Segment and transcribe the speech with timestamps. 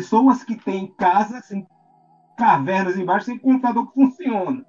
[0.00, 1.66] Pessoas que têm casas em
[2.34, 4.64] cavernas embaixo sem computador que funciona.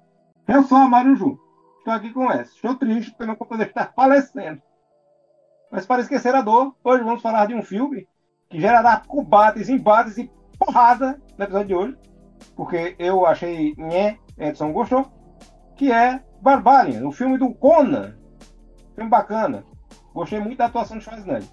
[0.46, 1.38] Eu sou a Mário Ju.
[1.78, 2.54] Estou aqui com essa.
[2.54, 4.60] Estou triste porque meu computador está falecendo.
[5.70, 8.06] Mas para esquecer a dor, hoje vamos falar de um filme
[8.50, 11.98] que gerará combates, embates e porrada no episódio de hoje.
[12.54, 15.10] Porque eu achei, né, Edson gostou.
[15.76, 18.14] Que é Barbarian, o filme do Conan.
[18.94, 19.64] Filme bacana.
[20.12, 21.48] Gostei muito da atuação de Schwarzenegger.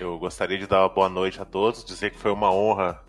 [0.00, 3.00] Eu gostaria de dar uma boa noite a todos, dizer que foi uma honra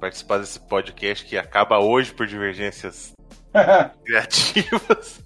[0.00, 3.12] participar desse podcast que acaba hoje por divergências
[4.04, 5.22] criativas.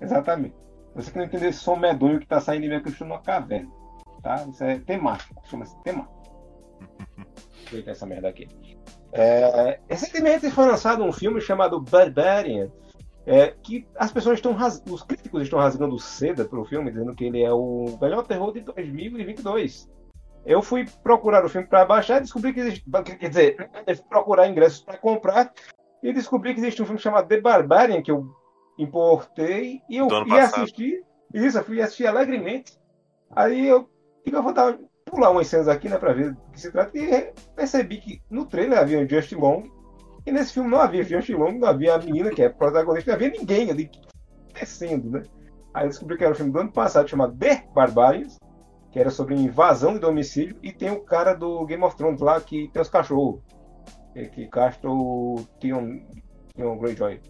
[0.00, 0.54] Exatamente.
[0.94, 3.70] Você que não entender esse som medonho que tá saindo de mim que numa caverna.
[4.22, 4.46] Tá?
[4.48, 6.18] Isso é temático, chama-se temático.
[7.70, 8.48] Vou essa merda aqui.
[9.12, 12.70] É, recentemente foi lançado um filme chamado Barbarian,
[13.28, 14.82] é, que as pessoas estão ras...
[14.88, 18.60] os críticos estão rasgando seda pelo filme, dizendo que ele é o melhor terror de
[18.60, 19.86] 2022.
[20.46, 22.84] Eu fui procurar o filme para baixar descobri que existe,
[23.20, 23.70] quer dizer,
[24.08, 25.52] procurar ingressos para comprar
[26.02, 28.26] e descobri que existe um filme chamado The Barbarian que eu
[28.78, 31.04] importei e eu fui assistir.
[31.34, 32.78] Isso, eu fui assistir alegremente.
[33.36, 33.90] Aí eu,
[34.24, 37.30] eu vou dar, pular umas cenas aqui, né, para ver do que se trata e
[37.54, 39.64] percebi que no trailer havia um Just Long
[40.28, 43.16] e nesse filme não havia Fiona Long, não havia a menina que é protagonista, não
[43.16, 43.90] havia ninguém ali
[44.52, 45.22] descendo, né?
[45.72, 48.38] Aí eu descobri que era um filme do ano passado chamado The Barbarians,
[48.90, 52.40] que era sobre invasão de domicílio, e tem o cara do Game of Thrones lá
[52.40, 53.40] que tem os cachorros,
[54.12, 56.00] que, que castra o Theon,
[56.54, 57.20] Theon Greyjoy.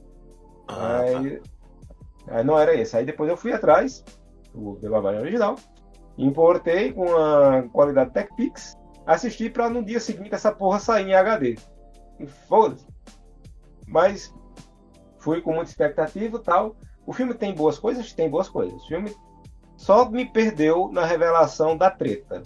[0.69, 1.41] Ah, aí,
[2.27, 2.37] tá.
[2.37, 2.97] aí não era esse.
[2.97, 4.05] Aí depois eu fui atrás,
[4.55, 5.57] o The Barbarian original,
[6.17, 8.77] importei com a qualidade TechPix,
[9.07, 11.57] assisti para no dia seguinte essa porra sair em HD.
[12.27, 12.87] Foda-se.
[13.87, 14.35] Mas
[15.19, 16.77] fui com muita expectativa e tal.
[17.07, 18.13] O filme tem boas coisas?
[18.13, 18.83] Tem boas coisas.
[18.83, 19.15] O filme
[19.77, 22.43] só me perdeu na revelação da treta.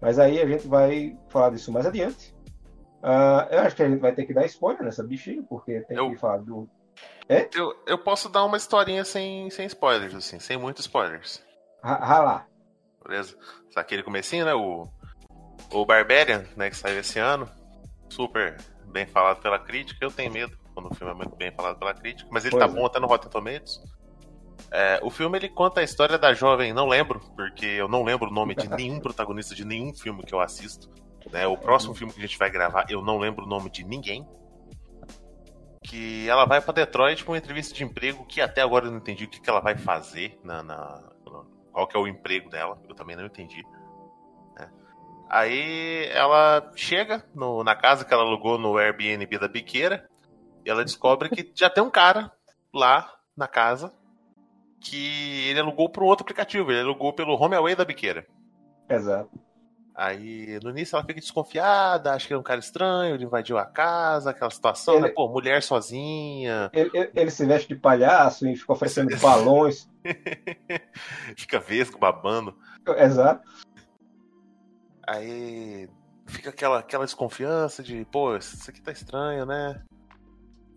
[0.00, 2.34] Mas aí a gente vai falar disso mais adiante.
[3.02, 5.96] Uh, eu acho que a gente vai ter que dar spoiler nessa bichinha, porque tem
[5.96, 6.68] eu, que falar do.
[7.28, 7.48] É?
[7.54, 11.42] Eu, eu posso dar uma historinha sem, sem spoilers, assim, sem muitos spoilers.
[11.82, 12.48] Ralar.
[13.06, 13.36] Beleza?
[13.74, 14.54] Aquele comecinho, né?
[14.54, 14.86] O,
[15.72, 17.48] o Barbarian, né, que saiu esse ano.
[18.08, 18.56] Super
[18.90, 20.04] bem falado pela crítica.
[20.04, 22.64] Eu tenho medo quando o filme é muito bem falado pela crítica, mas ele pois
[22.64, 22.74] tá é.
[22.74, 23.80] bom até no Rotten Tomatoes.
[24.70, 28.28] É, o filme ele conta a história da jovem, não lembro, porque eu não lembro
[28.28, 30.90] o nome de nenhum protagonista de nenhum filme que eu assisto.
[31.32, 31.46] Né?
[31.46, 34.26] O próximo filme que a gente vai gravar, eu não lembro o nome de ninguém.
[35.82, 38.98] Que ela vai para Detroit para uma entrevista de emprego que até agora eu não
[38.98, 41.10] entendi o que, que ela vai fazer na, na,
[41.72, 42.78] qual que é o emprego dela.
[42.88, 43.64] Eu também não entendi.
[45.30, 50.08] Aí ela chega no, na casa que ela alugou no Airbnb da biqueira
[50.66, 52.32] e ela descobre que já tem um cara
[52.74, 53.92] lá na casa
[54.80, 58.26] que ele alugou para um outro aplicativo, ele alugou pelo HomeAway da biqueira.
[58.88, 59.30] Exato.
[59.94, 63.66] Aí no início ela fica desconfiada, acha que é um cara estranho, ele invadiu a
[63.66, 65.08] casa, aquela situação, ele, né?
[65.10, 66.70] Pô, mulher sozinha.
[66.72, 69.88] Ele, ele, ele, se veste de palhaço e fica oferecendo balões.
[71.36, 72.56] fica vesgo, babando.
[72.96, 73.48] Exato.
[75.10, 75.88] Aí
[76.26, 79.82] fica aquela, aquela desconfiança de, pô, isso aqui tá estranho, né?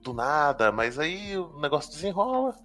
[0.01, 2.57] Do nada, mas aí o negócio desenrola.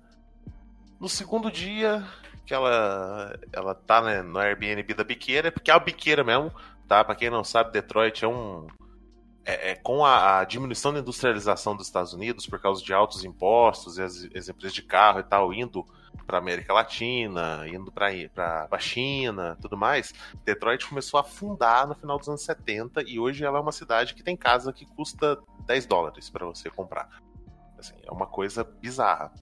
[0.99, 2.03] No segundo dia
[2.47, 6.51] que ela, ela tá né, no Airbnb da biqueira, porque é a biqueira mesmo,
[6.89, 7.05] tá?
[7.05, 8.67] Pra quem não sabe, Detroit é um.
[9.49, 13.25] É, é com a, a, diminuição da industrialização dos Estados Unidos, por causa de altos
[13.25, 15.87] impostos e as, as empresas de carro e tal indo
[16.27, 20.13] para América Latina, indo para a China, tudo mais,
[20.45, 24.13] Detroit começou a afundar no final dos anos 70 e hoje ela é uma cidade
[24.13, 27.09] que tem casa que custa 10 dólares para você comprar.
[27.79, 29.33] Assim, é uma coisa bizarra.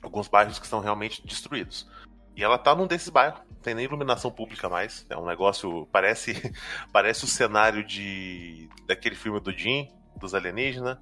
[0.00, 1.90] Alguns bairros que estão realmente destruídos.
[2.36, 5.06] E ela tá num desses bairros, tem nem iluminação pública mais.
[5.08, 5.86] É um negócio.
[5.92, 6.32] Parece
[6.92, 10.98] parece o cenário de daquele filme do Jim, dos alienígenas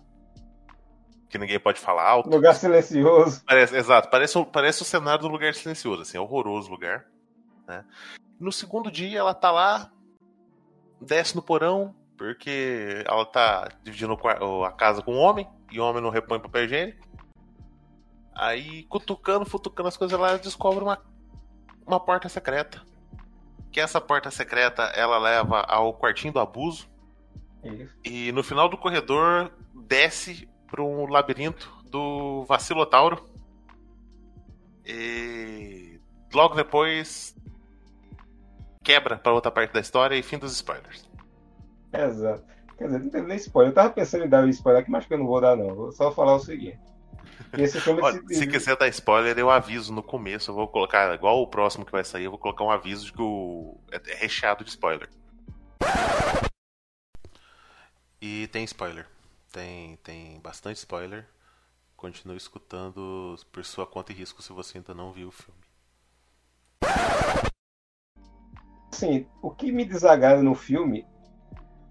[1.28, 2.30] que ninguém pode falar alto.
[2.30, 3.42] Lugar silencioso.
[3.46, 7.06] Parece, exato, parece, parece o cenário do lugar silencioso, assim, é horroroso o lugar.
[7.66, 7.84] Né?
[8.40, 9.90] No segundo dia ela tá lá,
[11.00, 14.16] desce no porão, porque ela tá dividindo
[14.64, 17.06] a casa com um homem, e o homem não repõe papel higiênico.
[18.34, 21.02] Aí, cutucando, futucando as coisas lá, ela descobre uma,
[21.88, 22.82] uma porta secreta.
[23.72, 26.88] Que essa porta secreta, ela leva ao quartinho do abuso.
[27.64, 27.94] Isso.
[28.04, 33.24] E no final do corredor, desce para um labirinto do Vacilotauro.
[34.84, 36.00] E
[36.32, 37.34] logo depois
[38.82, 41.08] quebra para outra parte da história e fim dos spoilers.
[41.92, 42.44] Exato.
[42.76, 43.72] Quer dizer, não teve nem spoiler.
[43.72, 45.74] Eu tava pensando em dar um spoiler aqui, mas que eu não vou dar, não.
[45.74, 46.78] Vou só falar o seguinte.
[47.56, 48.34] Esse filme Olha, se...
[48.34, 50.50] se quiser dar spoiler, eu aviso no começo.
[50.50, 53.12] Eu vou colocar, igual o próximo que vai sair, eu vou colocar um aviso de
[53.12, 53.78] que o...
[53.90, 55.08] é recheado de spoiler.
[58.20, 59.06] E tem spoiler.
[59.52, 61.26] Tem, tem bastante spoiler.
[61.96, 65.60] Continue escutando por sua conta e risco se você ainda não viu o filme.
[68.92, 71.06] Sim, o que me desagrada no filme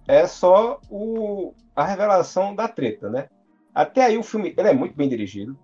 [0.08, 3.30] é só o, a revelação da treta, né?
[3.78, 5.56] Até aí o filme ele é muito bem dirigido.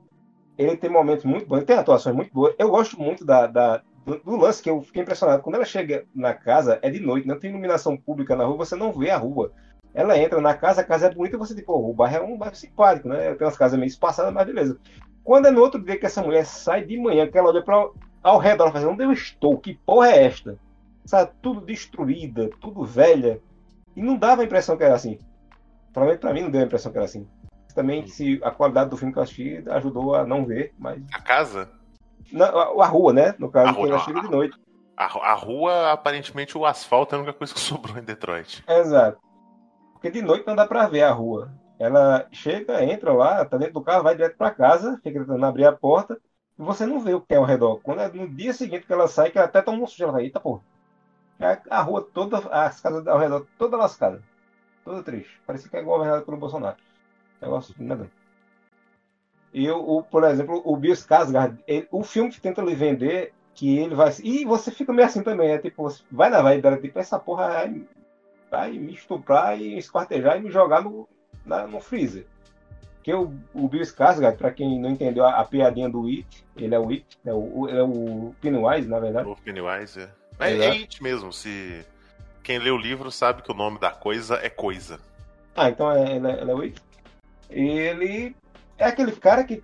[0.55, 2.53] Ele tem momentos muito bons, ele tem atuações muito boas.
[2.59, 5.41] Eu gosto muito da, da do, do, lance que eu fiquei impressionado.
[5.41, 8.75] Quando ela chega na casa, é de noite, não tem iluminação pública na rua, você
[8.75, 9.51] não vê a rua.
[9.95, 12.37] Ela entra na casa, a casa é bonita, você tipo, oh, o bairro é um
[12.37, 13.33] bairro simpático, né?
[13.33, 14.77] Tem umas casas meio espaçadas, mas beleza.
[15.23, 17.89] Quando é no outro dia que essa mulher sai de manhã, que ela olha para
[18.21, 19.57] ao redor, ela faz, onde eu estou?
[19.57, 20.55] Que porra é esta?
[21.03, 23.41] Sabe, tudo destruída, tudo velha.
[23.95, 25.17] E não dava a impressão que era assim.
[25.95, 27.27] Menos pra mim não deu a impressão que era assim.
[27.73, 31.01] Também se a qualidade do filme que eu assisti ajudou a não ver, mas.
[31.13, 31.69] A casa?
[32.31, 33.35] Na, a, a, rua, né?
[33.37, 34.57] No caso, a rua, ela chega de noite.
[34.95, 38.63] A, a, rua, aparentemente, o asfalto é a única coisa que sobrou em Detroit.
[38.67, 39.17] Exato.
[39.93, 41.51] Porque de noite não dá pra ver a rua.
[41.79, 45.65] Ela chega, entra lá, tá dentro do carro, vai direto pra casa, fica tentando abrir
[45.65, 46.19] a porta,
[46.57, 47.79] e você não vê o que tem ao redor.
[47.81, 50.11] Quando é no dia seguinte que ela sai, que ela até toma um susto, ela
[50.11, 50.61] vai, eita porra.
[51.39, 54.21] É a rua toda, as casas ao redor, toda lascada.
[54.85, 55.41] Toda triste.
[55.45, 56.77] Parecia que é governada pelo Bolsonaro.
[57.43, 58.09] Negócio nada.
[59.53, 63.77] E o, por exemplo, o Bill Skarsgård, ele, o filme que tenta lhe vender que
[63.77, 64.11] ele vai.
[64.23, 67.49] E você fica meio assim também, é tipo, vai na vai dela, tipo, essa porra
[67.49, 67.83] vai,
[68.49, 71.07] vai me estuprar e esquartejar e me jogar no,
[71.45, 72.25] na, no freezer.
[72.95, 76.73] Porque o, o Bill Skarsgård, para quem não entendeu a, a, piadinha do It, ele
[76.73, 77.33] é o It, né?
[77.33, 79.27] o, ele é o Pennywise, na verdade.
[79.27, 80.09] O Pennywise, é.
[80.39, 81.85] É, é It mesmo, se
[82.41, 84.99] quem lê o livro sabe que o nome da coisa é coisa.
[85.55, 86.81] Ah, então é, ele, é, ele é o It.
[87.53, 88.35] Ele
[88.77, 89.63] é aquele cara que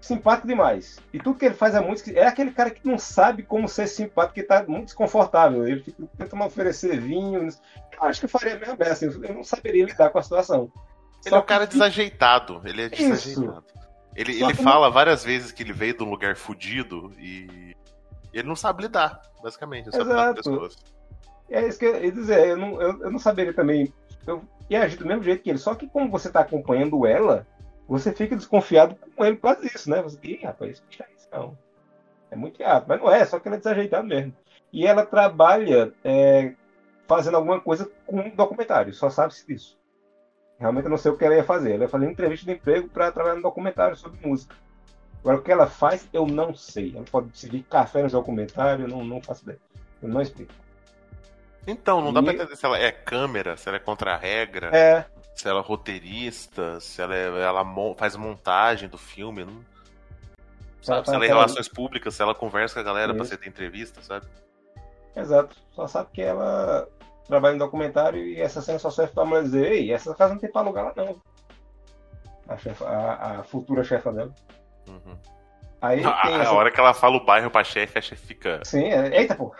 [0.00, 0.98] simpático demais.
[1.12, 2.08] E tudo que ele faz é muito.
[2.10, 5.66] É aquele cara que não sabe como ser simpático, que está muito desconfortável.
[5.66, 7.48] Ele fica tentando oferecer vinho.
[7.48, 9.06] Eu acho que eu faria mesmo assim.
[9.06, 10.70] Eu não saberia lidar com a situação.
[11.24, 11.72] Ele Só é um cara que...
[11.72, 12.62] desajeitado.
[12.64, 13.64] Ele é desajeitado.
[13.66, 13.86] Isso.
[14.14, 14.92] Ele, ele fala não...
[14.92, 17.74] várias vezes que ele veio de um lugar fudido e
[18.32, 19.86] ele não sabe lidar, basicamente.
[19.86, 20.76] Não sabe lidar com pessoas.
[21.50, 22.48] É isso que eu ia dizer.
[22.48, 23.92] Eu não, eu, eu não saberia também.
[24.26, 25.58] Eu ia agir do mesmo jeito que ele.
[25.58, 27.46] Só que como você está acompanhando ela,
[27.88, 30.02] você fica desconfiado com ele por causa disso, né?
[30.02, 30.82] Você, Ih, rapaz,
[31.16, 31.56] isso não.
[32.30, 32.86] É muito errado.
[32.88, 34.34] Mas não é, só que ele é desajeitado mesmo.
[34.72, 36.54] E ela trabalha é,
[37.06, 39.78] fazendo alguma coisa com um documentário, só sabe-se disso.
[40.58, 41.74] Realmente eu não sei o que ela ia fazer.
[41.74, 44.54] Ela ia fazer entrevista de emprego para trabalhar no documentário sobre música.
[45.20, 46.94] Agora, o que ela faz, eu não sei.
[46.94, 49.58] Ela pode seguir café no documentário, eu não, não faço ideia.
[50.02, 50.52] Eu não explico.
[51.66, 52.14] Então, não e...
[52.14, 54.76] dá pra entender se ela é câmera, se ela é contra a regra.
[54.76, 55.04] É,
[55.36, 57.62] se ela é roteirista, se ela, é, ela
[57.96, 59.44] faz montagem do filme.
[59.44, 59.60] Não...
[60.80, 61.06] Sabe?
[61.06, 63.16] se ela é relações públicas, se ela conversa com a galera Isso.
[63.16, 64.26] pra você ter entrevista, sabe?
[65.14, 65.56] Exato.
[65.72, 66.88] Só sabe que ela
[67.26, 70.40] trabalha em documentário e essa cena só serve pra mulher dizer, ei, essa casa não
[70.40, 71.20] tem pra alugar lá não.
[72.48, 74.32] A, chefa, a, a futura chefa dela.
[74.88, 75.18] Uhum.
[75.82, 76.52] Aí a, a essa...
[76.52, 78.60] hora que ela fala o bairro pra chefe, a chefe fica.
[78.64, 79.20] Sim, é...
[79.20, 79.54] eita, pô.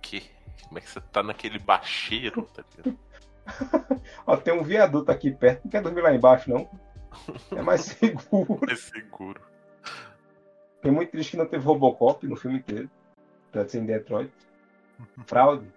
[0.00, 0.30] Que?
[0.72, 2.98] Como é que você tá naquele baixeiro, tá ligado?
[4.26, 6.66] Ó, tem um viaduto aqui perto, não quer dormir lá embaixo, não?
[7.54, 8.58] É mais seguro.
[8.70, 9.38] É seguro.
[10.80, 12.88] Tem muito triste que não teve Robocop no filme inteiro.
[13.50, 14.32] Pra ser em Detroit.
[15.26, 15.70] Fraude.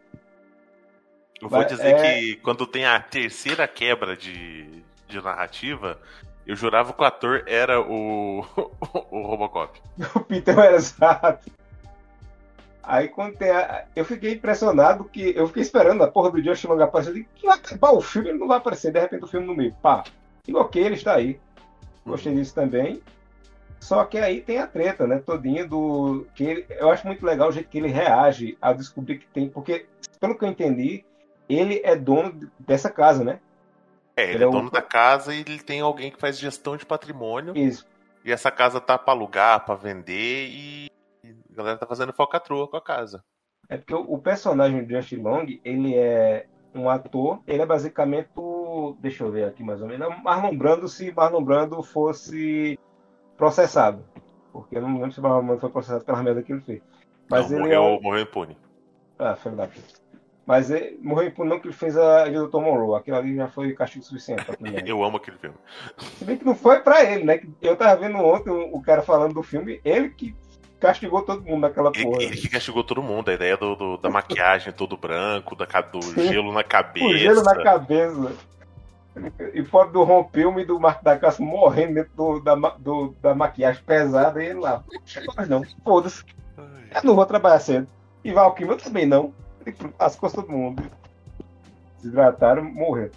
[1.42, 2.02] Eu vou dizer é...
[2.02, 6.00] que quando tem a terceira quebra de, de narrativa,
[6.48, 8.40] eu jurava que o ator era o,
[9.12, 9.78] o Robocop.
[10.16, 11.52] O Peter era exato.
[12.88, 13.86] Aí quando tem a...
[13.96, 17.26] eu fiquei impressionado que eu fiquei esperando a porra do Justin Long aparecer.
[17.36, 19.74] Que vai acabar o filme, ele não vai aparecer, de repente o filme no meio.
[19.82, 20.04] Pá.
[20.48, 21.40] E ok, ele está aí.
[22.06, 22.40] Gostei uhum.
[22.40, 23.02] disso também.
[23.80, 25.20] Só que aí tem a treta, né?
[25.20, 26.26] Todinha do.
[26.34, 26.66] que ele...
[26.70, 29.50] Eu acho muito legal o jeito que ele reage ao descobrir que tem.
[29.50, 29.86] Porque,
[30.20, 31.04] pelo que eu entendi,
[31.48, 33.40] ele é dono dessa casa, né?
[34.16, 34.72] É, ele, ele é, é dono o...
[34.72, 37.56] da casa e ele tem alguém que faz gestão de patrimônio.
[37.56, 37.86] Isso.
[38.24, 40.85] E essa casa tá para alugar, para vender e
[41.56, 43.24] a galera tá fazendo falcatrua com a casa.
[43.70, 48.96] É porque o, personagem de Justin Long, ele é um ator, ele é basicamente o.
[49.00, 50.08] Deixa eu ver aqui mais ou menos.
[50.08, 52.78] É Marlon Brando se Marlon Brando fosse
[53.38, 54.06] processado.
[54.52, 56.82] Porque eu não lembro se Marlon Brando foi processado pela merda que ele fez.
[57.30, 58.00] Mas não, ele morreu, é...
[58.02, 58.58] morreu impune.
[59.18, 59.68] Ah, foi da
[60.46, 62.60] Mas ele morreu impune não que ele fez a de Dr.
[62.60, 63.00] Monroe.
[63.00, 64.46] Aquilo ali já foi castigo suficiente.
[64.86, 65.58] eu amo aquele filme.
[65.98, 67.42] Se bem que não foi pra ele, né?
[67.62, 70.36] Eu tava vendo ontem o cara falando do filme, ele que
[70.86, 72.24] castigou todo mundo naquela porra.
[72.24, 76.02] Ele, que castigou todo mundo, a ideia do, do da maquiagem todo branco, da, do
[76.02, 77.06] gelo na cabeça.
[77.06, 78.34] O gelo na cabeça.
[79.54, 83.34] E fora do rompeu e do Marco da Caça morrendo dentro do, da, do, da
[83.34, 84.84] maquiagem pesada, e ele lá.
[85.36, 86.24] Mas não, foda-se.
[86.58, 87.88] Eu não vou trabalhar cedo.
[88.24, 89.34] E Valkyrie eu também não.
[89.98, 90.84] As costas todo mundo.
[91.98, 93.12] Desidrataram, morreram.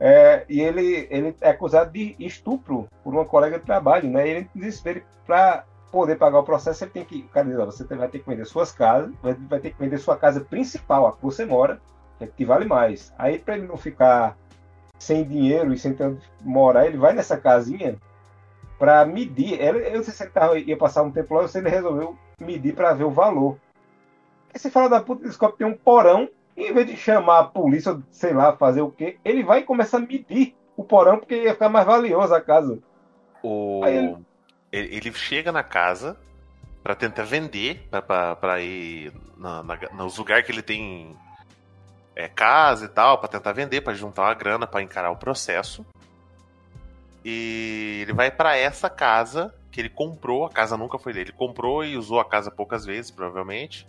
[0.00, 4.26] É, e ele, ele é acusado de estupro por uma colega de trabalho, né?
[4.26, 7.84] Ele desespero para poder pagar o processo, ele tem que, o cara diz, ó, você
[7.84, 11.22] vai ter que vender suas casas, vai, ter que vender sua casa principal, a que
[11.22, 11.80] você mora,
[12.36, 13.12] que vale mais.
[13.18, 14.36] Aí para ele não ficar
[14.98, 15.94] sem dinheiro e sem
[16.40, 17.98] morar, ele vai nessa casinha
[18.78, 19.60] para medir.
[19.60, 22.16] Eu não sei se ele tava, ia passar um tempo lá ou se ele resolveu
[22.40, 23.58] medir para ver o valor.
[24.54, 27.44] Esse fala da puta descobre que tem um porão, e em vez de chamar a
[27.44, 31.34] polícia, sei lá, fazer o quê, ele vai e começa a medir o porão porque
[31.34, 32.78] ia ficar mais valioso a casa.
[33.42, 33.84] O...
[33.84, 34.16] Ele...
[34.72, 35.12] ele...
[35.12, 36.16] chega na casa
[36.82, 41.16] para tentar vender, para ir na, na, nos lugares que ele tem
[42.16, 45.86] é, casa e tal, para tentar vender, para juntar uma grana para encarar o processo.
[47.24, 51.30] E ele vai para essa casa que ele comprou, a casa nunca foi dele.
[51.30, 53.86] Ele comprou e usou a casa poucas vezes, provavelmente.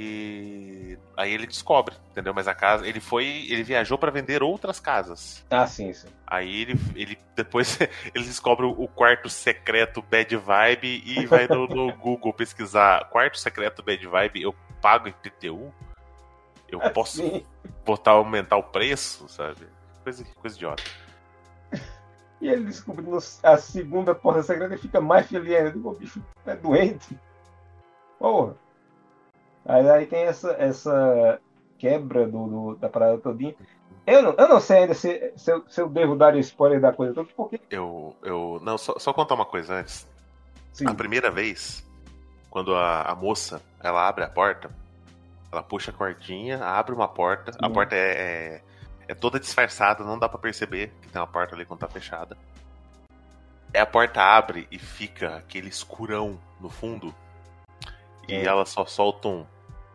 [0.00, 2.32] E aí ele descobre, entendeu?
[2.32, 5.44] Mas a casa, ele foi, ele viajou para vender outras casas.
[5.50, 6.06] Ah, sim, sim.
[6.24, 7.76] Aí ele, ele depois
[8.14, 13.82] ele descobre o quarto secreto Bad Vibe e vai no, no Google pesquisar quarto secreto
[13.82, 15.74] Bad Vibe, eu pago IPTU?
[16.68, 17.44] Eu posso sim.
[17.84, 19.66] botar aumentar o preço, sabe?
[20.04, 20.84] Coisa, coisa idiota.
[22.40, 25.76] E ele descobrindo a segunda porta secreta e fica mais feliz ainda.
[25.76, 27.18] O bicho é doente.
[28.16, 28.54] Porra.
[29.68, 31.38] Aí, aí tem essa, essa
[31.78, 33.54] quebra do, do, da parada todinha.
[34.06, 36.90] Eu não, eu não sei ainda se, se, eu, se eu devo dar spoiler da
[36.90, 37.60] coisa toda, porque.
[37.70, 38.16] Eu.
[38.22, 40.08] eu não, só, só contar uma coisa antes.
[40.72, 40.86] Sim.
[40.86, 41.86] A primeira vez,
[42.48, 44.70] quando a, a moça ela abre a porta,
[45.52, 48.62] ela puxa a cordinha, abre uma porta, a porta é, é,
[49.08, 52.38] é, toda disfarçada, não dá para perceber que tem uma porta ali quando tá fechada.
[53.74, 57.14] É a porta abre e fica aquele escurão no fundo.
[58.26, 58.44] E é.
[58.44, 59.44] ela só solta um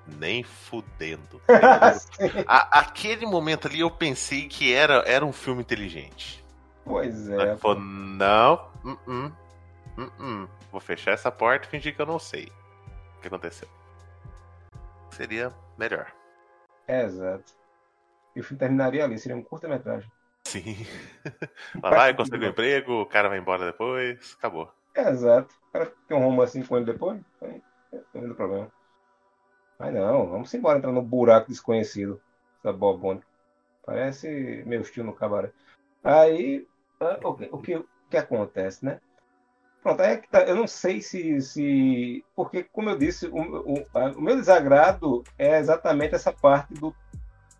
[0.07, 1.41] nem fudendo.
[2.47, 6.43] a, aquele momento ali eu pensei que era, era um filme inteligente.
[6.83, 7.33] Pois é.
[7.33, 9.33] Ela falou, não, uh -uh,
[9.97, 12.51] uh vou fechar essa porta e fingir que eu não sei
[13.17, 13.67] o que aconteceu.
[15.11, 16.11] Seria melhor.
[16.87, 17.53] É, exato.
[18.35, 20.11] E o filme terminaria ali, seria um curta-metragem.
[20.45, 20.85] Sim.
[21.81, 24.71] Lá vai, consegue um emprego, o cara vai embora depois, acabou.
[24.95, 25.55] É, exato.
[25.69, 28.71] O cara tem um romance assim com ele depois, não tem problema.
[29.79, 32.21] Mas não, vamos embora entrar no buraco desconhecido.
[32.59, 33.21] Essa bobona.
[33.85, 35.51] Parece meu estilo no cabaré.
[36.03, 36.67] Aí,
[36.99, 38.99] ah, o que, o que, o que acontece, né?
[39.81, 42.23] Pronto, é que tá, eu não sei se, se.
[42.35, 46.95] Porque, como eu disse, o, o, o meu desagrado é exatamente essa parte do,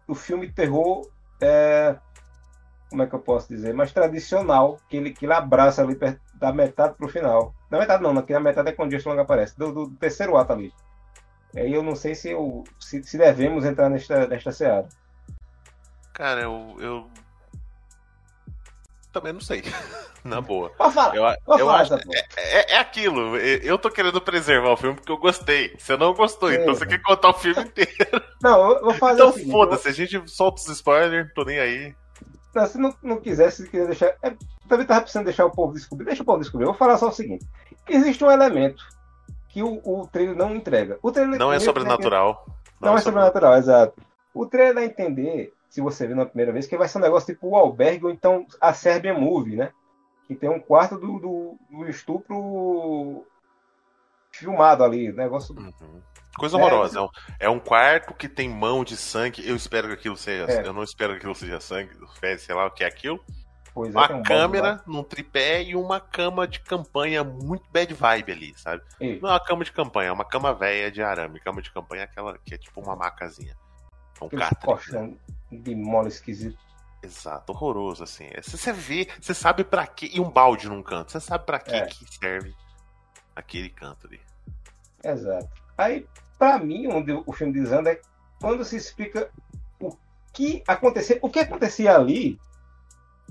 [0.07, 1.05] do filme terror.
[1.41, 1.97] É,
[2.89, 3.73] como é que eu posso dizer?
[3.73, 5.97] Mais tradicional, que ele, que ele abraça ali
[6.35, 7.53] da metade pro final.
[7.69, 10.71] Na metade não, na metade é quando o Long aparece, do, do, terceiro ato ali.
[11.55, 14.87] Aí eu não sei se, eu, se, se devemos entrar nesta, nesta seara.
[16.13, 17.07] Cara, eu, eu
[19.11, 19.63] também não sei.
[20.23, 20.71] Na boa.
[20.77, 21.15] Falar.
[21.15, 21.99] Eu, eu falar, acho, é,
[22.37, 23.37] é, é, aquilo.
[23.37, 25.75] Eu tô querendo preservar o filme porque eu gostei.
[25.77, 26.55] Você não gostou, é.
[26.55, 28.23] então você quer contar o filme inteiro.
[28.41, 31.95] Não, eu vou fazer Então assim, foda-se, a gente solta os spoilers, tô nem aí.
[32.55, 34.15] Não, se não, não quisesse, se quiser deixar.
[34.21, 34.33] É,
[34.67, 36.05] também tava precisando deixar o povo descobrir.
[36.05, 36.65] Deixa o povo descobrir.
[36.65, 37.45] Eu vou falar só o seguinte:
[37.89, 38.83] existe um elemento
[39.53, 40.97] que o, o trailer não entrega.
[41.03, 42.43] O trailer não é sobrenatural.
[42.81, 44.01] Não, não é, é sobrenatural, exato.
[44.33, 47.01] O trailer dá a entender se você viu na primeira vez, que vai ser um
[47.01, 49.71] negócio tipo o albergue ou então a Serbian Movie, né?
[50.27, 53.25] Que tem um quarto do, do, do estupro
[54.31, 55.55] filmado ali, negócio.
[55.55, 56.01] Uhum.
[56.37, 56.99] Coisa horrorosa.
[57.39, 59.47] É, é um quarto que tem mão de sangue.
[59.47, 60.45] Eu espero que aquilo seja.
[60.51, 60.65] É.
[60.65, 61.91] Eu não espero que aquilo seja sangue,
[62.39, 63.23] sei lá o que é aquilo.
[63.73, 67.91] Pois é, uma é, um câmera num tripé e uma cama de campanha muito bad
[67.93, 68.83] vibe ali, sabe?
[68.99, 71.39] Não é uma cama de campanha, é uma cama velha de arame.
[71.39, 73.55] Cama de campanha é aquela que é tipo uma macazinha.
[74.21, 75.17] Um catre
[75.51, 76.57] de mole esquisito.
[77.01, 78.29] Exato, horroroso, assim.
[78.41, 80.09] Você vê, você sabe para que.
[80.15, 81.85] E um balde num canto, você sabe para que, é.
[81.85, 82.55] que serve
[83.35, 84.21] aquele canto ali.
[85.03, 85.49] Exato.
[85.77, 86.07] Aí,
[86.39, 88.01] para mim, onde o filme desanda é
[88.39, 89.29] quando se explica
[89.79, 89.97] o
[90.31, 91.19] que aconteceu.
[91.21, 92.39] O que acontecia ali,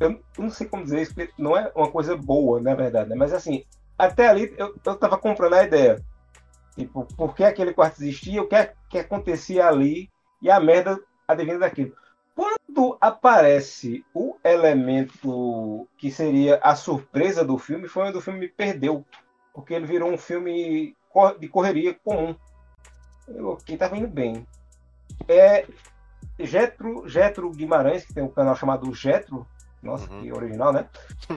[0.00, 1.08] eu não sei como dizer,
[1.38, 3.16] não é uma coisa boa, na verdade, né?
[3.16, 3.64] Mas assim,
[3.98, 6.02] até ali eu, eu tava comprando a ideia.
[6.76, 10.98] Tipo, por que aquele quarto existia, o que, é, que acontecia ali e a merda
[11.28, 11.94] advindo daquilo.
[12.34, 18.48] Quando aparece o elemento que seria a surpresa do filme, foi onde o filme me
[18.48, 19.04] perdeu.
[19.52, 20.96] Porque ele virou um filme
[21.38, 22.34] de correria comum.
[23.66, 24.46] Quem estava indo bem.
[25.28, 25.66] É
[26.38, 29.46] Getro, Getro Guimarães, que tem um canal chamado Getro,
[29.82, 30.22] nossa, uhum.
[30.22, 30.86] que original, né?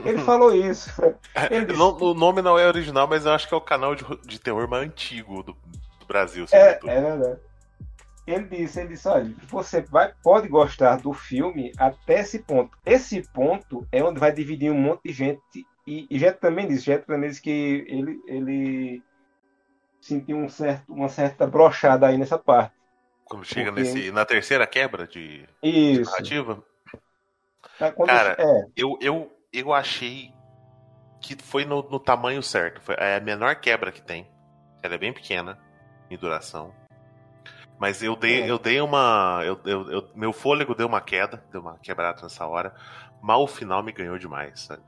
[0.04, 0.90] Ele falou isso.
[1.50, 1.80] Ele disse...
[1.80, 4.68] O nome não é original, mas eu acho que é o canal de, de terror
[4.68, 6.46] mais antigo do, do Brasil.
[6.52, 7.40] É, é verdade.
[8.26, 12.78] ele disse, ele disse, olha, você vai, pode gostar do filme até esse ponto.
[12.86, 15.66] Esse ponto é onde vai dividir um monte de gente.
[15.84, 19.02] E, e Jeto também disse, Jeto também disse que ele, ele
[20.00, 22.74] sentiu um certo, uma certa brochada aí nessa parte.
[23.24, 23.82] Quando chega Porque...
[23.82, 26.00] nesse, na terceira quebra de, Isso.
[26.00, 26.64] de narrativa.
[27.80, 28.64] É, Cara, é.
[28.76, 30.32] eu, eu, eu achei
[31.20, 32.80] que foi no, no tamanho certo.
[32.80, 34.26] Foi é a menor quebra que tem.
[34.82, 35.58] Ela é bem pequena
[36.10, 36.72] em duração.
[37.78, 38.50] Mas eu dei, É.
[38.50, 39.42] eu dei uma.
[39.44, 42.74] Eu, eu- eu- meu fôlego deu uma queda, deu uma quebrada nessa hora.
[43.20, 44.82] Mas o final me ganhou demais, sabe?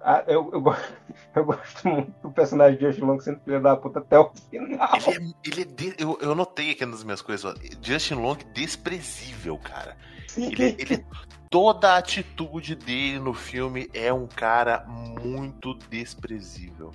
[0.00, 0.62] Ah, eu, eu,
[1.34, 4.88] eu gosto muito do personagem de Justin Long sendo filho da puta até o final.
[4.96, 8.36] Ele é, ele é de- eu, eu notei aqui nas minhas coisas, ó, Justin Long
[8.52, 9.96] desprezível, cara.
[10.36, 11.06] Ele, ele-
[11.50, 16.90] toda a atitude dele no filme é um cara muito desprezível.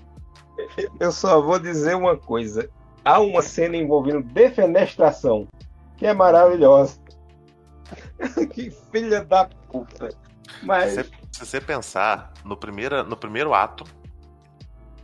[1.00, 2.69] Eu só vou dizer uma coisa.
[3.05, 5.48] Há uma cena envolvendo defenestração
[5.98, 7.00] que é maravilhosa.
[8.53, 10.09] que filha da puta.
[10.62, 13.86] Mas Se, se você pensar, no, primeira, no primeiro ato,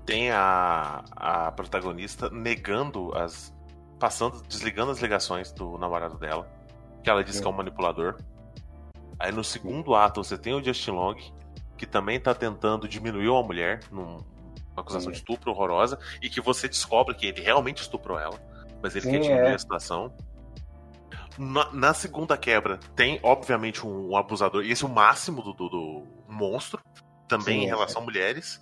[0.05, 3.53] tem a, a protagonista negando as.
[3.98, 6.47] passando, desligando as ligações do namorado dela,
[7.06, 8.18] que ela diz que é um manipulador.
[9.20, 11.15] Aí no segundo ato você tem o Justin Long,
[11.78, 14.26] que também tá tentando diminuir uma mulher numa
[14.76, 15.22] acusação de Sim.
[15.22, 18.39] estupro horrorosa, e que você descobre que ele realmente estuprou ela,
[18.82, 19.54] mas ele Sim, quer diminuir é.
[19.54, 20.12] a situação.
[21.38, 25.54] Na, na segunda quebra, tem, obviamente, um, um abusador, e esse é o máximo do,
[25.54, 26.82] do- do monstro,
[27.28, 28.60] também Sim, em relação a mulheres.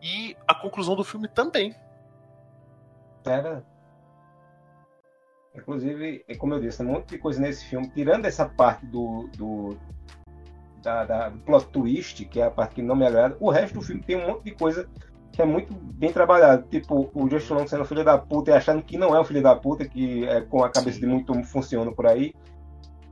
[0.00, 1.74] E a conclusão do filme também.
[3.24, 3.64] era.
[5.54, 8.86] Inclusive, é como eu disse, tem um monte de coisa nesse filme, tirando essa parte
[8.86, 9.28] do.
[9.36, 9.76] do
[10.82, 13.82] da, da- plot twist, que é a parte que não me agrada, o resto do
[13.82, 14.88] filme tem um monte de coisa
[15.30, 16.66] que é muito bem trabalhado.
[16.68, 19.42] Tipo, o Justin Long sendo filho da puta e achando que não é o filho
[19.42, 21.00] da puta, que é com a cabeça Sim.
[21.02, 22.34] de muito funciona por aí.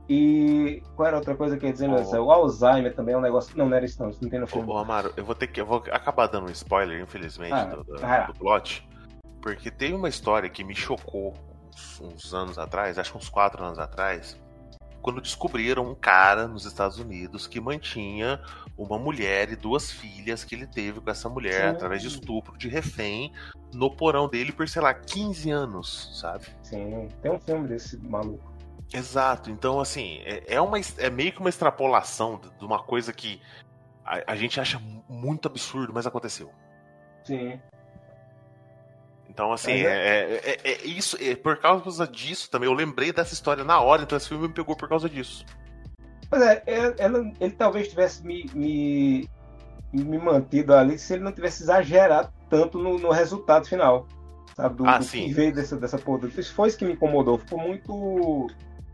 [0.09, 2.25] E qual era outra coisa que eu ia dizer, meu Oh.
[2.25, 3.57] O Alzheimer também é um negócio.
[3.57, 4.67] Não, não era isso não, isso não tem no filme.
[4.69, 5.61] ô, Amaro, eu vou ter que.
[5.61, 8.25] Eu vou acabar dando um spoiler, infelizmente, Ah, do, do- lá.
[8.25, 8.87] do plot.
[9.41, 11.33] Porque tem uma história que me chocou
[11.73, 14.37] uns, uns anos atrás, acho que uns quatro anos atrás,
[15.01, 18.39] quando descobriram um cara nos Estados Unidos que mantinha
[18.77, 21.75] uma mulher e duas filhas que ele teve com essa mulher Sim.
[21.75, 23.33] através de estupro de refém
[23.73, 26.45] no porão dele por, sei lá, 15 anos, sabe?
[26.61, 28.51] Sim, tem um filme desse maluco.
[28.93, 33.41] Exato, então assim, é, é uma, é meio que uma extrapolação de uma coisa que
[34.03, 36.51] a, a gente acha mu- muito absurdo, mas aconteceu.
[37.23, 37.59] Sim.
[39.33, 42.67] Então, assim, é, é- é- é isso, é por causa disso também.
[42.67, 45.45] Eu lembrei dessa história na hora, então esse filme me pegou por causa disso.
[46.29, 49.29] Pois é, é- ela- ele talvez tivesse me, me,
[49.93, 54.05] me mantido ali se ele não tivesse exagerado tanto no, no resultado final.
[54.55, 54.75] Sabe?
[54.75, 55.25] Do, Ah, do sim.
[55.27, 56.27] que veio dessa, dessa porra.
[56.37, 57.37] Isso foi isso que me incomodou.
[57.37, 58.47] Ficou muito.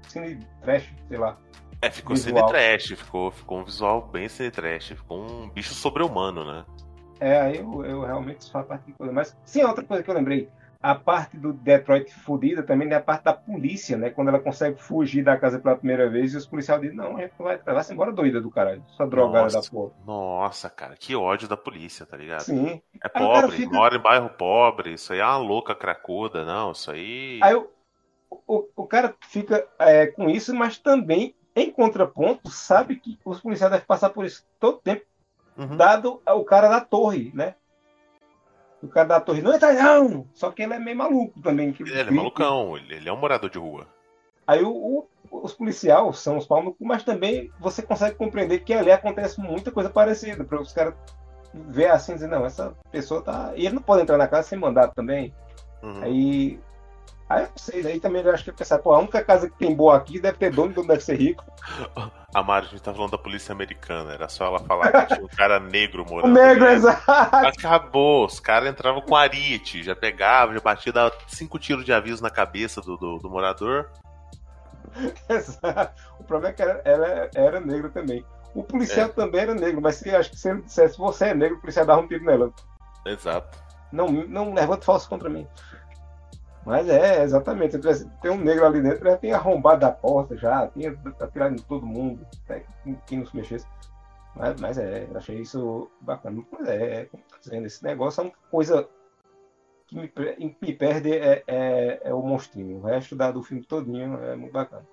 [0.07, 1.35] Cine trash, sei lá.
[1.81, 2.37] É, ficou Visual.
[2.37, 6.63] cine trash, ficou, ficou um visual bem cine trash, ficou um bicho sobre-humano, né?
[7.19, 9.11] É, aí eu, eu realmente isso faz parte de coisa.
[9.13, 10.49] Mas sim, outra coisa que eu lembrei.
[10.79, 14.11] A parte do Detroit fudida também é a parte da polícia, né?
[14.11, 17.21] Quando ela consegue fugir da casa pela primeira vez e os policiais dizem, não, a
[17.21, 18.83] gente vai, vai-se embora doida do caralho.
[18.89, 19.91] Só drogada da porra.
[20.05, 22.43] Nossa, cara, que ódio da polícia, tá ligado?
[22.43, 22.79] Sim.
[23.03, 26.71] É Aí pobre, fica- mora em bairro pobre, isso aí é uma louca cracuda, não,
[26.71, 27.39] isso aí.
[27.41, 27.69] Aí o,
[28.47, 33.71] o, o cara fica é, com isso, mas também, em contraponto, sabe que os policiais
[33.71, 35.05] devem passar por isso todo tempo,
[35.57, 35.75] Uhum.
[35.75, 37.55] dado o cara da torre, né?
[38.81, 40.27] O cara da torre, não entra não!
[40.33, 41.73] Só que ele é meio maluco também.
[41.73, 43.87] Que, Ele é malucão, ele, é um morador de rua.
[44.45, 48.59] Aí o, o- os policiais são os pau no cu, mas também você consegue compreender
[48.59, 50.93] que ali acontece muita coisa parecida, para os caras
[51.53, 53.51] ver assim e dizer, não, essa pessoa tá.
[53.55, 55.33] E ele não pode entrar na casa sem mandato também.
[55.81, 56.03] Uhum.
[56.03, 56.59] Aí.
[57.29, 59.57] Aí eu sei, aí também eu acho que eu pensar, pô, a única casa que
[59.57, 61.43] tem boa aqui deve ter dono, dono deve ser rico.
[62.33, 65.27] Amaro, a gente tá falando da polícia americana, era só ela falar que tinha um
[65.27, 66.33] cara negro morando.
[66.33, 67.03] negro, exato.
[67.09, 72.23] Acabou, os caras entravam com arite, já pegavam, já batia, dava cinco tiros de aviso
[72.23, 73.89] na cabeça do, do, do morador.
[75.27, 76.01] exato.
[76.19, 78.25] O problema é que ela, ela era negra também.
[78.55, 79.11] O policial É.
[79.11, 81.85] também era negro, mas se, acho que se ele dissesse você é negro, o policial
[81.85, 82.51] dava um tiro nela.
[83.05, 83.57] Exato.
[83.91, 85.47] Não, não levanta falso contra mim.
[86.67, 87.71] Mas é, exatamente.
[87.71, 91.53] Se tivesse, tem um negro ali dentro, já tinha arrombado a porta, já tinha atirado
[91.53, 93.65] em todo mundo, até que quem não se mexesse.
[94.35, 96.43] Mas, mas é, achei isso bacana.
[96.51, 98.85] Mas é, é, como tá dizendo, esse negócio é uma coisa
[99.87, 100.11] que me,
[100.61, 102.79] me perde é, é, é o monstrinho.
[102.79, 104.85] O resto da, do filme todinho é muito bacana.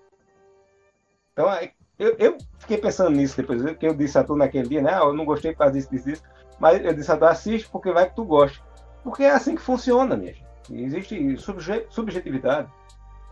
[1.33, 4.81] Então, é, eu, eu fiquei pensando nisso depois, que eu disse a tu naquele dia,
[4.81, 4.95] né?
[4.95, 6.23] Ah, eu não gostei por causa disso, disso, disso.
[6.61, 8.65] Mas eu disse a tu, assiste porque vai que tu gosta.
[9.03, 10.44] Porque é assim que funciona, minha gente.
[10.71, 12.69] Existe subje- subjetividade.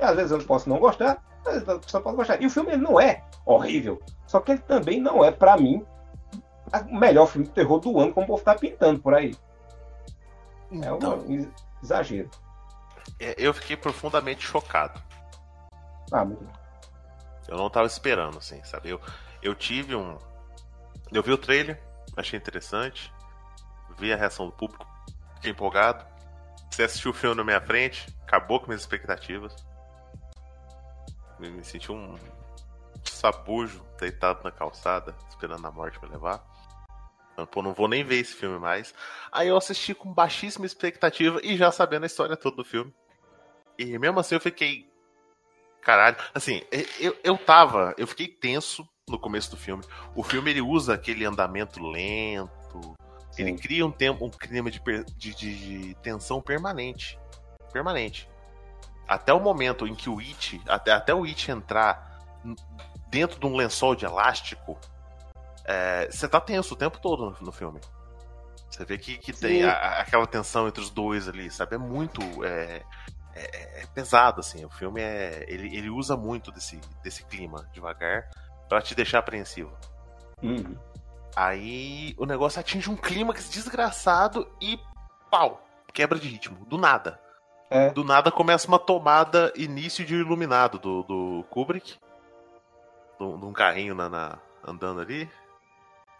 [0.00, 2.42] Às vezes eu posso não gostar, às vezes a pessoa pode gostar.
[2.42, 4.00] E o filme ele não é horrível.
[4.26, 5.84] Só que ele também não é, para mim,
[6.90, 9.34] o melhor filme de terror do ano, como o povo tá pintando por aí.
[10.82, 11.24] É um Então,
[11.82, 12.30] exagero.
[13.20, 15.00] é, eu fiquei profundamente chocado.
[16.10, 16.46] Ah, muito.
[17.48, 18.90] Eu não tava esperando, assim, sabe?
[18.90, 19.00] Eu,
[19.42, 20.16] eu tive um.
[21.10, 21.82] Eu vi o trailer,
[22.16, 23.12] achei interessante.
[23.98, 24.86] Vi a reação do público,
[25.36, 26.04] fiquei empolgado.
[26.72, 29.54] Você assistiu o filme na minha frente, acabou com minhas expectativas.
[31.38, 32.16] Me, me senti um
[33.04, 36.42] sabujo deitado na calçada, esperando a morte me levar.
[37.36, 38.94] Falando, Pô, não vou nem ver esse filme mais.
[39.30, 42.90] Aí eu assisti com baixíssima expectativa e já sabendo a história toda do filme.
[43.78, 44.90] E mesmo assim eu fiquei.
[45.82, 46.16] Caralho.
[46.34, 46.62] Assim,
[46.98, 47.94] eu, eu tava.
[47.98, 49.84] Eu fiquei tenso no começo do filme.
[50.16, 52.94] O filme ele usa aquele andamento lento.
[53.38, 54.80] Ele cria um, tempo, um clima de,
[55.16, 57.18] de, de- tensão permanente.
[57.72, 58.28] Permanente.
[59.08, 60.60] Até o momento em que o It.
[60.68, 62.18] Até, até o It entrar
[63.08, 64.78] dentro de um lençol de elástico.
[65.64, 67.80] é, Você tá tenso o tempo todo no, no filme.
[68.70, 69.64] Você vê que, que tem Sim.
[69.64, 71.74] a- a- aquela tensão entre os dois ali, sabe?
[71.74, 72.20] É muito.
[72.44, 72.82] É,
[73.34, 74.64] é- é pesado, assim.
[74.64, 75.44] O filme é.
[75.48, 78.28] Ele, ele usa muito desse, desse clima devagar
[78.68, 79.76] pra te deixar apreensivo.
[80.42, 80.76] Uhum.
[81.34, 84.78] Aí o negócio atinge um clímax desgraçado e
[85.30, 85.64] pau!
[85.92, 87.20] Quebra de ritmo, do nada.
[87.70, 87.90] É.
[87.90, 91.96] Do nada começa uma tomada início de iluminado do, do Kubrick.
[93.18, 95.30] De um carrinho na, na- andando ali,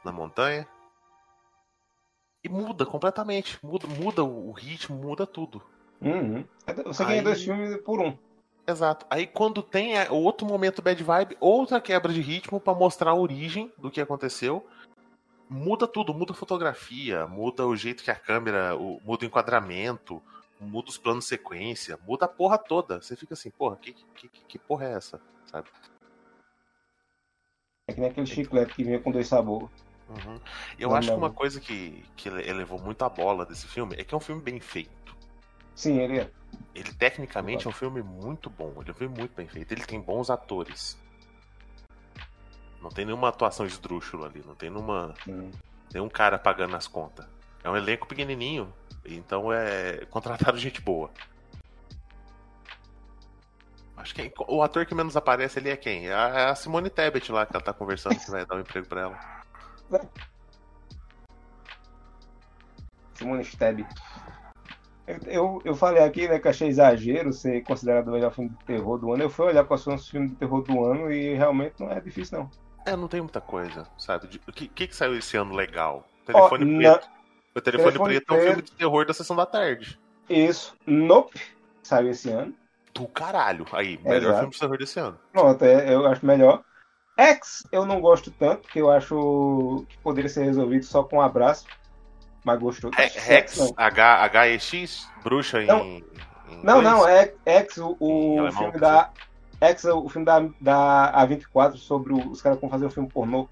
[0.04, 0.66] na montanha.
[2.44, 3.58] E muda completamente.
[3.62, 5.62] Muda, muda o ritmo, muda tudo.
[6.00, 6.44] Uhum.
[6.86, 8.16] Você ganha Aí- dois filmes por um.
[8.66, 9.04] Exato.
[9.10, 13.14] Aí quando tem é, outro momento bad vibe, outra quebra de ritmo pra mostrar a
[13.14, 14.64] origem do que aconteceu,
[15.52, 20.22] muda tudo, muda a fotografia, muda o jeito que a câmera, o- muda o enquadramento,
[20.60, 23.00] muda os planos de sequência, muda a porra toda.
[23.00, 25.20] Você fica assim, porra, que, que, que, que porra é essa?
[25.46, 25.68] Sabe?
[27.88, 29.68] É que nem aquele chiclete que vinha com dois sabores.
[30.08, 30.40] Uhum.
[30.78, 31.22] Eu Não, acho que não.
[31.22, 34.20] uma coisa que, que ele- elevou muito a bola desse filme é que é um
[34.20, 35.16] filme bem feito.
[35.74, 36.30] Sim, ele é.
[36.74, 39.72] Ele tecnicamente é um filme muito bom, ele é um filme muito bem feito.
[39.72, 40.98] Ele tem bons atores.
[42.82, 45.50] Não tem nenhuma atuação esdrúxula ali, não tem nenhuma, Sim.
[45.94, 47.26] nenhum cara pagando as contas.
[47.62, 48.72] É um elenco pequenininho,
[49.06, 51.10] então é contrataram gente boa.
[53.96, 56.08] Acho que o ator que menos aparece ali é quem?
[56.08, 58.60] É a é a Simone Tebet lá que ela tá conversando que vai dar um
[58.60, 60.02] emprego pra ela.
[63.14, 63.86] Simone Steb.
[65.06, 68.64] Eu, eu, eu falei aqui, né, que achei exagero ser considerado o melhor filme de
[68.64, 69.22] terror do ano.
[69.22, 72.00] Eu fui olhar quais são os filmes de terror do ano e realmente não é
[72.00, 72.50] difícil, não.
[72.84, 74.40] É, não tem muita coisa, sabe?
[74.46, 76.06] O que, que, que saiu esse ano legal?
[76.26, 77.08] Telefone na- Preto.
[77.54, 79.98] O Telefone, Telefone Preto é um filme de terror da sessão da tarde.
[80.28, 80.74] Isso.
[80.86, 81.40] Nope.
[81.82, 82.54] Saiu esse ano.
[82.94, 83.66] Do caralho.
[83.72, 84.36] Aí, melhor Exato.
[84.38, 85.18] filme de terror desse ano.
[85.32, 86.62] Pronto, é, eu acho melhor.
[87.18, 91.20] X eu não gosto tanto, porque eu acho que poderia ser resolvido só com um
[91.20, 91.66] abraço.
[92.44, 92.90] Mas gostou.
[92.96, 93.72] Rex.
[93.76, 95.66] H, H-E-X, bruxa em.
[95.66, 95.80] Não.
[95.84, 96.04] em
[96.62, 96.82] Não, inglês?
[96.82, 99.10] não, é X, o, o filme quer
[99.62, 103.08] X, o filme da, da A24 sobre o- os caras que vão fazer um filme
[103.08, 103.48] pornô.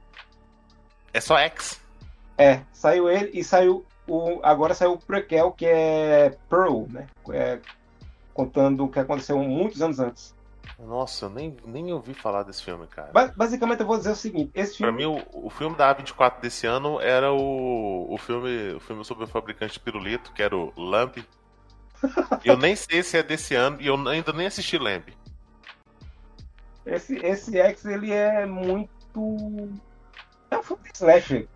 [1.12, 1.80] É só X.
[2.38, 4.40] É, saiu ele e saiu o.
[4.42, 7.06] Agora saiu o prequel, que é Pearl, né?
[7.32, 7.58] É,
[8.32, 10.34] contando o que aconteceu muitos anos antes.
[10.78, 13.10] Nossa, eu nem, nem ouvi falar desse filme, cara.
[13.12, 15.06] Ba- basicamente eu vou dizer o seguinte, esse Pra filme.
[15.06, 19.24] mim, o, o filme da A24 desse ano era o, o, filme, o filme sobre
[19.24, 21.18] o fabricante de pirulito, que era o Lamp.
[22.44, 25.08] eu nem sei se é desse ano e eu ainda nem assisti Lamp.
[26.86, 28.88] Esse, esse X ele é muito.
[30.50, 31.48] É um filme de slasher.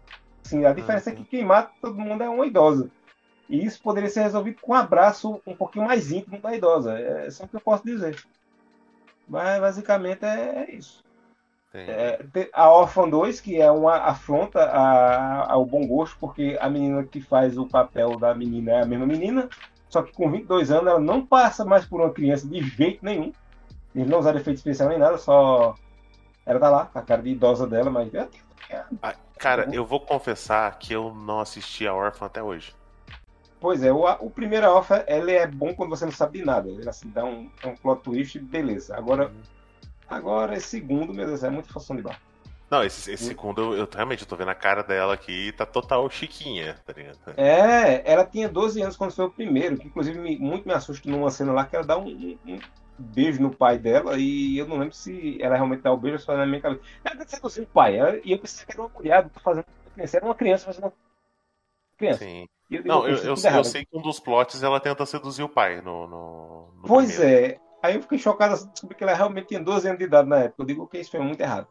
[0.44, 2.90] Assim, a diferença é que quem mata todo mundo é uma idosa.
[3.48, 6.98] E isso poderia ser resolvido com um abraço um pouquinho mais íntimo da idosa.
[6.98, 8.16] É só o que eu posso dizer.
[9.26, 11.02] Mas basicamente é isso.
[11.86, 16.68] Tem- É, a Orphan 2, que é uma afronta a- ao bom gosto, porque a
[16.70, 19.48] menina que faz o papel da menina é a mesma menina,
[19.88, 23.32] só que com 22 anos ela não passa mais por uma criança de jeito nenhum.
[23.94, 25.74] Eles não usaram efeito especial nem nada, só.
[26.44, 28.10] Ela tá lá, a cara de idosa dela, mas.
[29.02, 32.74] Ah, cara, eu vou confessar que eu não assisti a Orphan até hoje.
[33.60, 36.68] Pois é, o, o primeiro Orphan ele é bom quando você não sabe de nada.
[36.68, 38.96] Ele assim, dá um, é um plot twist, beleza.
[38.96, 39.32] Agora,
[40.08, 42.20] agora esse segundo, meu Deus, é muito função de barra.
[42.70, 45.52] Não, esse, esse segundo, eu, eu realmente eu tô vendo a cara dela aqui e
[45.52, 47.18] tá total chiquinha, tá ligado?
[47.36, 51.08] É, ela tinha 12 anos quando foi o primeiro, que inclusive me- muito me assusta
[51.08, 52.08] numa cena lá que ela dá um-
[52.46, 52.58] um
[52.98, 56.36] beijo no pai dela e eu não lembro se ela realmente dá o beijo só
[56.36, 56.82] na minha cabeça.
[57.04, 60.66] Ela o pai, e eu pensei que era uma mulher fazendo criança, era uma criança
[60.66, 60.92] fazendo uma
[61.96, 62.18] criança.
[62.18, 62.46] Sim.
[62.70, 65.80] Eu, Não, eu, eu, eu sei que um dos plots ela tenta seduzir o pai
[65.80, 66.06] no.
[66.08, 67.54] no, no Pois primeiro.
[67.54, 70.26] é, Aí eu fiquei chocado assim, descobri que ela realmente tinha 12 anos de idade
[70.26, 70.62] na época.
[70.62, 71.68] Eu digo que isso foi muito errado.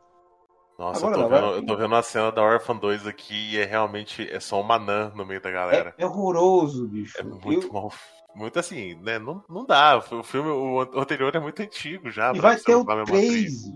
[0.77, 3.33] Nossa, Agora, eu, tô não, vendo, eu tô vendo a cena da Orphan 2 aqui
[3.33, 5.95] e é realmente é só uma Nan no meio da galera.
[5.97, 7.19] É, é horroroso, bicho.
[7.19, 7.73] É muito eu...
[7.73, 7.91] mal.
[8.35, 9.19] Muito assim, né?
[9.19, 9.97] Não, não dá.
[9.97, 12.33] O filme, o anterior é muito antigo já.
[12.33, 13.71] E vai ter o 3.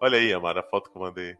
[0.00, 1.36] Olha aí, Amara, a foto que eu mandei.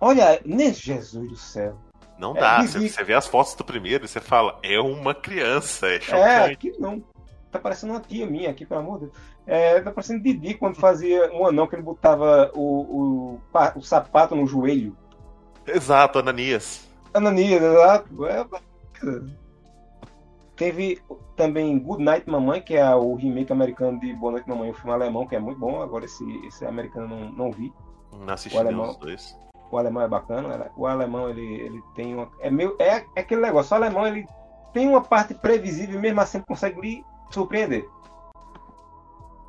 [0.00, 1.78] Olha, nem Jesus do céu.
[2.18, 2.62] Não é dá.
[2.62, 6.00] Você, você vê as fotos do primeiro e você fala, é uma criança, é, é
[6.00, 6.22] chocante.
[6.22, 7.02] É, aqui não.
[7.50, 9.16] Tá parecendo uma tia minha aqui, pelo amor de Deus.
[9.46, 13.40] É, tá parecendo Didi quando fazia um anão que ele botava o, o,
[13.76, 14.96] o sapato no joelho.
[15.66, 16.88] Exato, Ananias.
[17.12, 18.26] Ananias, exato.
[18.26, 18.44] É,
[20.56, 21.02] Teve
[21.34, 24.92] também Good Night Mamãe, que é o remake americano de Boa Noite Mamãe, o filme
[24.92, 25.82] alemão, que é muito bom.
[25.82, 27.72] Agora esse, esse americano não, não vi.
[28.12, 29.38] Não assisti o alemão, os dois.
[29.70, 30.70] O alemão é bacana.
[30.76, 32.30] O alemão ele, ele tem uma.
[32.38, 33.72] É, meio, é, é aquele negócio.
[33.72, 34.28] O alemão ele
[34.72, 37.88] tem uma parte previsível e mesmo assim consegue lhe surpreender.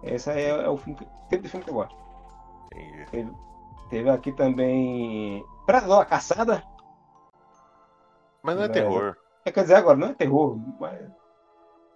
[0.01, 1.95] Esse é, é o filme, tipo de filme que eu gosto.
[3.11, 3.31] Teve,
[3.89, 6.63] teve, aqui também Predador a Caçada.
[8.43, 9.15] Mas não é terror.
[9.45, 10.99] É, quer dizer, agora não é terror, mas.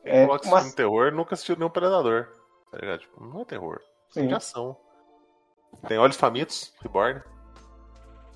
[0.05, 0.71] É, uma...
[0.71, 2.29] terror nunca assistiu nenhum Predador.
[2.71, 2.99] Tá ligado?
[2.99, 3.81] Tipo, não é terror.
[4.11, 4.25] Sim.
[4.25, 4.77] É de ação.
[5.87, 7.21] Tem Olhos Famintos, Reborn.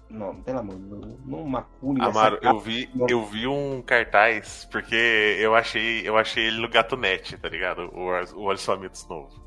[0.09, 4.95] Não, pelo amor de Deus, não macule Amaro, eu vi, eu vi um cartaz, porque
[5.39, 7.89] eu achei, eu achei ele no Gato Net, tá ligado?
[7.91, 9.43] O, o Olhos Famintos novo.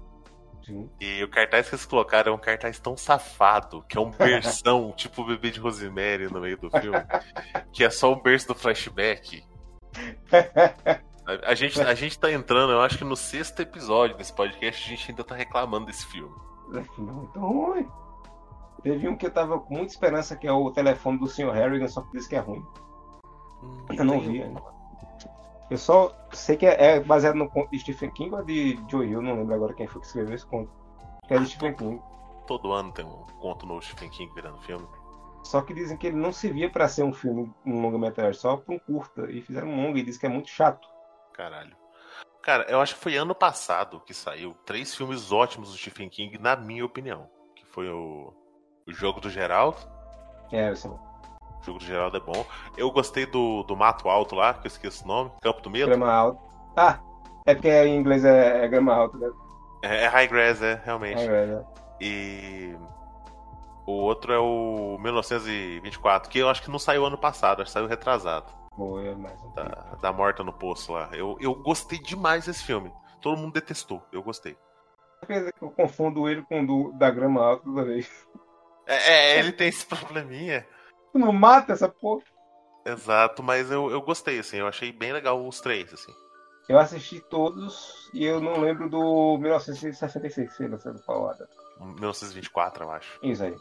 [0.65, 0.91] Sim.
[1.01, 4.93] E o cartaz que eles colocaram é um cartaz tão safado, que é um bersão,
[4.99, 6.99] tipo o bebê de Rosemary no meio do filme,
[7.73, 9.45] que é só o berço do flashback.
[11.27, 14.87] A, a, gente, a gente tá entrando, eu acho que no sexto episódio desse podcast,
[14.87, 16.33] a gente ainda tá reclamando desse filme.
[16.97, 17.89] Muito ruim.
[18.83, 21.51] Teve um que eu tava com muita esperança, que é o telefone do Sr.
[21.51, 22.65] Harrigan, só que disse que é ruim.
[23.61, 24.63] Hum, eu não vi ainda.
[25.69, 29.05] Eu só sei que é, é baseado no conto de Stephen King ou de Joe
[29.05, 30.71] Hill, não lembro agora quem foi que escreveu esse conto.
[31.27, 32.01] Que é de Stephen King.
[32.47, 34.87] Todo ano tem um conto no Stephen King virando filme.
[35.47, 38.75] Só que dizem que ele não servia para ser um filme, um longa-metragem, só pra
[38.75, 39.31] um curta.
[39.31, 40.89] E fizeram um longa e dizem que é muito chato.
[41.33, 41.77] Caralho.
[42.43, 46.37] Cara, eu acho que foi ano passado que saiu três filmes ótimos do Stephen King,
[46.39, 47.29] na minha opinião.
[47.55, 48.35] Que foi o,
[48.87, 49.79] o Jogo do Geraldo.
[50.51, 50.91] É, esse é.
[50.91, 52.45] O Jogo do Geraldo é bom.
[52.77, 55.31] Eu gostei do, do Mato Alto lá, que eu esqueço o nome.
[55.41, 55.87] Campo do Medo.
[55.87, 56.43] Grama Alto.
[56.77, 56.99] Ah,
[57.47, 59.31] é porque em inglês é, é Grama Alto, né?
[59.85, 61.19] É, é High Grass, é, realmente.
[61.19, 61.65] High Grass, é.
[62.01, 62.77] E
[63.87, 67.73] o outro é o 1924, que eu acho que não saiu ano passado, acho que
[67.73, 68.53] saiu retrasado.
[68.75, 69.41] Foi, mas.
[69.55, 71.09] Da, da Morta no Poço lá.
[71.13, 72.93] Eu, eu gostei demais desse filme.
[73.23, 74.57] Todo mundo detestou, eu gostei.
[75.61, 78.09] Eu confundo ele com o do, da grama alta toda vez.
[78.87, 80.67] É, é, ele tem esse probleminha.
[81.13, 82.23] Tu não mata essa porra.
[82.85, 86.13] Exato, mas eu, eu gostei, assim, eu achei bem legal os três, assim.
[86.69, 91.33] Eu assisti todos e eu não lembro do 1966, sei lá, do qual
[91.81, 93.19] 1924, eu acho.
[93.23, 93.57] Isso aí.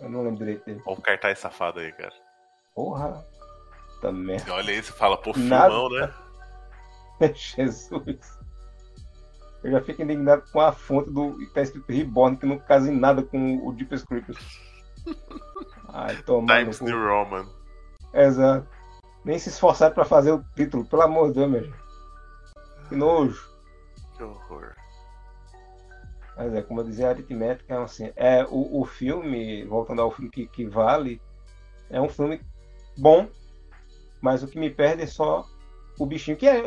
[0.00, 0.82] Eu não lembro direito dele.
[0.86, 2.12] Olha o cartaz safado aí, cara.
[2.74, 3.26] Porra.
[4.00, 4.38] Também.
[4.48, 6.14] Olha aí, você fala, pô, filmão, né?
[7.34, 8.38] Jesus.
[9.64, 12.92] Eu já fico indignado com a fonte do que tá escrito Reborn, que não casa
[12.92, 14.38] em nada com o Deep Scripts.
[15.88, 16.58] Ai, toma.
[16.58, 17.46] Times New Roman.
[18.14, 18.68] Exato.
[19.24, 21.72] Nem se esforçaram pra fazer o título, pelo amor de Deus, meu.
[22.88, 23.50] Que nojo.
[24.16, 24.74] Que horror.
[26.38, 28.12] Mas é, como eu dizia, a aritmética é assim.
[28.14, 31.20] É, o, o filme, voltando ao filme que, que vale,
[31.90, 32.40] é um filme
[32.96, 33.26] bom,
[34.20, 35.44] mas o que me perde é só
[35.98, 36.36] o bichinho.
[36.36, 36.62] Que é,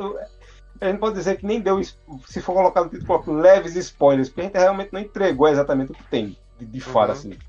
[0.82, 4.42] a gente pode dizer que nem deu, se for colocar no título, leves spoilers, porque
[4.42, 7.02] a gente realmente não entregou exatamente o que tem de, de uhum.
[7.04, 7.40] assim.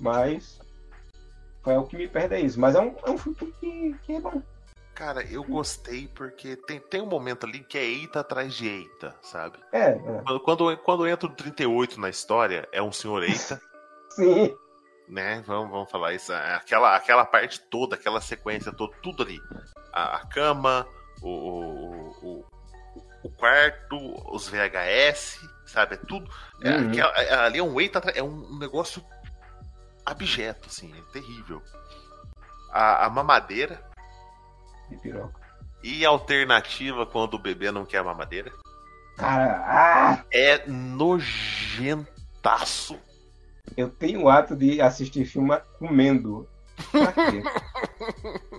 [0.00, 0.60] Mas
[1.66, 2.60] é o que me perde é isso.
[2.60, 4.40] Mas é um, é um filme que, que é bom.
[4.98, 9.14] Cara, eu gostei porque tem, tem um momento ali que é eita atrás de eita,
[9.22, 9.56] sabe?
[9.70, 9.90] É.
[9.90, 9.96] é.
[9.96, 13.62] Quando, quando, quando entra o 38 na história, é um senhor eita.
[14.10, 14.52] Sim.
[15.06, 15.40] Né?
[15.46, 16.32] Vamos, vamos falar isso.
[16.32, 19.38] Aquela, aquela parte toda, aquela sequência toda, tudo ali.
[19.92, 20.84] A, a cama,
[21.22, 22.44] o, o, o,
[23.22, 23.96] o, quarto,
[24.34, 25.94] os VHS, sabe?
[25.94, 26.28] É tudo.
[26.60, 26.88] É, uhum.
[26.88, 29.00] aquela, é, ali é um eita, é um negócio
[30.04, 31.62] abjeto, assim, é terrível.
[32.72, 33.87] A, a mamadeira
[34.88, 35.40] de piroca.
[35.82, 38.52] E alternativa quando o bebê não quer mamadeira?
[39.16, 40.24] Cara, ah!
[40.32, 42.08] É nojentaço.
[43.76, 46.48] Eu tenho o ato de assistir filme comendo.
[46.90, 47.42] Pra quê?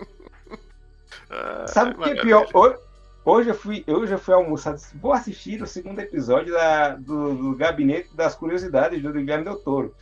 [1.29, 2.47] ah, Sabe o que é pior?
[2.53, 2.77] Hoje,
[3.25, 4.75] hoje, eu fui, hoje eu fui almoçar.
[4.95, 9.95] Vou assistir o segundo episódio da, do, do Gabinete das Curiosidades do Guilherme Del Toro.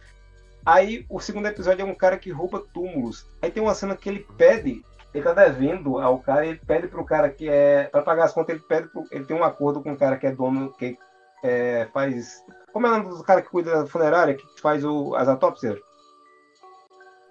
[0.65, 3.25] Aí o segundo episódio é um cara que rouba túmulos.
[3.41, 7.05] Aí tem uma cena que ele pede ele tá devendo ao cara, ele pede pro
[7.05, 7.85] cara que é.
[7.85, 10.27] para pagar as contas, ele pede pro, ele tem um acordo com o cara que
[10.27, 10.97] é dono, que
[11.43, 12.43] é, faz.
[12.71, 15.79] Como é o nome dos caras que cuida da funerária, que faz o, as autópsias?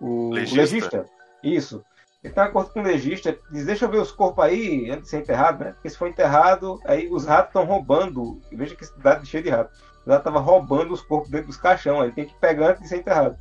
[0.01, 0.61] O Legista.
[0.61, 1.07] legista.
[1.43, 1.85] Isso.
[2.25, 5.05] Ele tem um acordo com o legista, diz, deixa eu ver os corpos aí, antes
[5.05, 5.73] de ser enterrado, né?
[5.73, 8.41] Porque se for enterrado, aí os ratos estão roubando.
[8.51, 9.79] Veja que cidade cheia de ratos.
[9.79, 12.89] Os ratos estavam roubando os corpos dentro dos caixões, aí tem que pegar antes de
[12.89, 13.39] ser enterrado.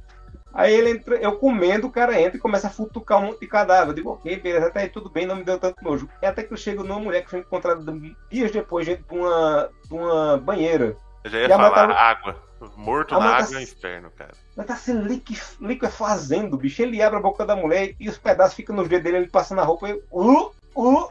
[0.55, 3.47] Aí ele entra, eu comendo, o cara entra e começa a futucar um monte de
[3.47, 3.89] cadáver.
[3.89, 6.07] Eu digo, ok, beleza, até aí tudo bem, não me deu tanto nojo.
[6.21, 7.83] É até que eu chego numa mulher que foi encontrada
[8.31, 10.95] dias depois dentro de uma, de uma banheira.
[11.25, 12.45] Eu já ia falar tava- água.
[12.77, 14.31] Morto na mãe tá- água é inferno, cara.
[14.55, 16.81] Mas tá se lique, liquefazendo, bicho.
[16.81, 19.59] Ele abre a boca da mulher e os pedaços ficam nos dedos dele, ele passando
[19.59, 20.01] a roupa e.
[20.09, 21.09] Uh, uh,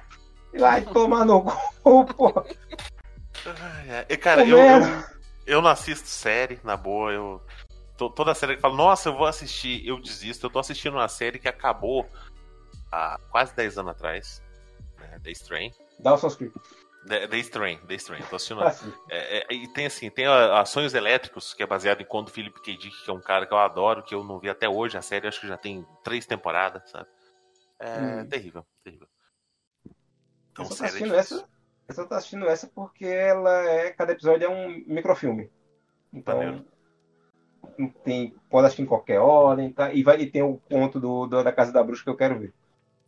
[0.54, 2.44] e vai tomar no cu, pô.
[4.08, 5.04] E, cara, eu, eu,
[5.46, 7.12] eu não assisto série, na boa.
[7.12, 7.42] Eu,
[7.96, 10.46] toda série que fala, nossa, eu vou assistir, eu desisto.
[10.46, 12.08] Eu tô assistindo uma série que acabou
[12.90, 14.42] há quase 10 anos atrás.
[14.98, 15.72] Né, The Strain.
[16.00, 16.54] Dawson's Creek.
[17.06, 18.22] The, The Strain, The Strain.
[18.22, 18.62] Tô assistindo.
[18.62, 18.92] Assim.
[19.10, 22.26] É, é, e tem assim, tem a, a Sonhos Elétricos, que é baseado em conto
[22.26, 22.76] do Philip K.
[22.76, 24.96] Dick, que é um cara que eu adoro, que eu não vi até hoje.
[24.96, 27.08] A série acho que já tem três temporadas, sabe?
[27.78, 28.28] É Hum.
[28.28, 29.06] terrível, terrível.
[30.52, 31.48] Então, Eu só tô série é assistindo essa.
[31.86, 33.90] Eu só tô assistindo essa porque ela é.
[33.90, 35.50] Cada episódio é um microfilme.
[36.12, 36.38] Então.
[36.38, 36.73] Maneiro.
[38.04, 39.92] Tem, pode assistir em qualquer ordem, tá?
[39.92, 42.38] E, vai, e tem o conto do, do- da Casa da Bruxa que eu quero
[42.38, 42.54] ver.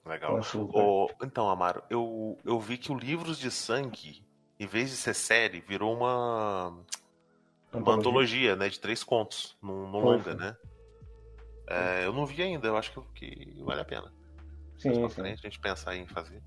[0.05, 0.41] Legal.
[0.73, 4.25] Ô, então, Amaro, eu, eu vi que o Livros de Sangue,
[4.59, 6.79] em vez de ser série, virou uma,
[7.73, 8.69] uma antologia, né?
[8.69, 10.57] De três contos, num, num Foi, longa, né?
[11.69, 13.01] É, eu não vi ainda, eu acho que,
[13.53, 14.13] que vale a pena.
[14.85, 15.23] Mais Sim, pra sim.
[15.23, 16.41] frente a gente pensar em fazer.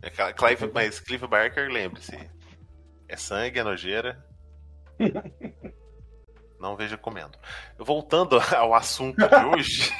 [0.00, 2.30] É, Clive, mas Clive Barker, lembre-se.
[3.08, 4.24] É sangue, é nojeira.
[6.64, 7.38] Não veja comendo.
[7.78, 9.92] Voltando ao assunto de hoje.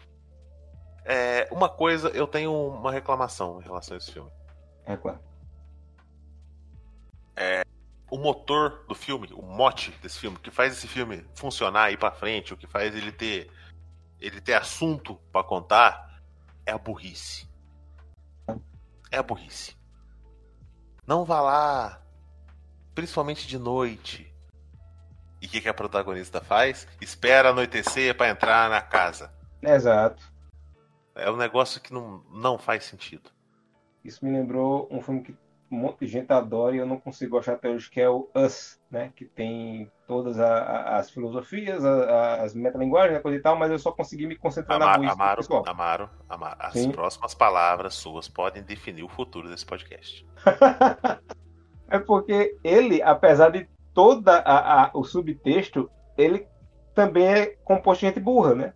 [1.04, 4.30] é, uma coisa, eu tenho uma reclamação em relação a esse filme.
[4.86, 5.20] É claro.
[8.10, 11.96] O motor do filme, o mote desse filme, que faz esse filme funcionar e ir
[11.98, 13.50] pra frente, o que faz ele ter
[14.18, 16.22] ele ter assunto pra contar
[16.64, 17.46] é a burrice.
[19.10, 19.76] É a burrice.
[21.06, 22.02] Não vá lá,
[22.94, 24.34] principalmente de noite.
[25.40, 26.86] E o que, que a protagonista faz?
[27.00, 29.30] Espera anoitecer pra entrar na casa.
[29.62, 30.22] Exato.
[31.14, 33.30] É um negócio que não, não faz sentido.
[34.04, 35.34] Isso me lembrou um filme que
[35.70, 38.30] um monte de gente adora e eu não consigo achar até hoje, que é o
[38.34, 39.12] Us, né?
[39.16, 43.78] Que tem todas a- a- as filosofias, a- as metalinguagens, coisa e tal, mas eu
[43.78, 45.64] só consegui me concentrar na Ama- burrice do Amaro, pessoal.
[45.66, 46.92] Amaro, Amaro, as Sim.
[46.92, 50.24] próximas palavras suas podem definir o futuro desse podcast.
[51.88, 56.46] É porque ele, apesar de toda a, a- o subtexto, ele
[56.94, 58.74] também é composto de gente burra, né?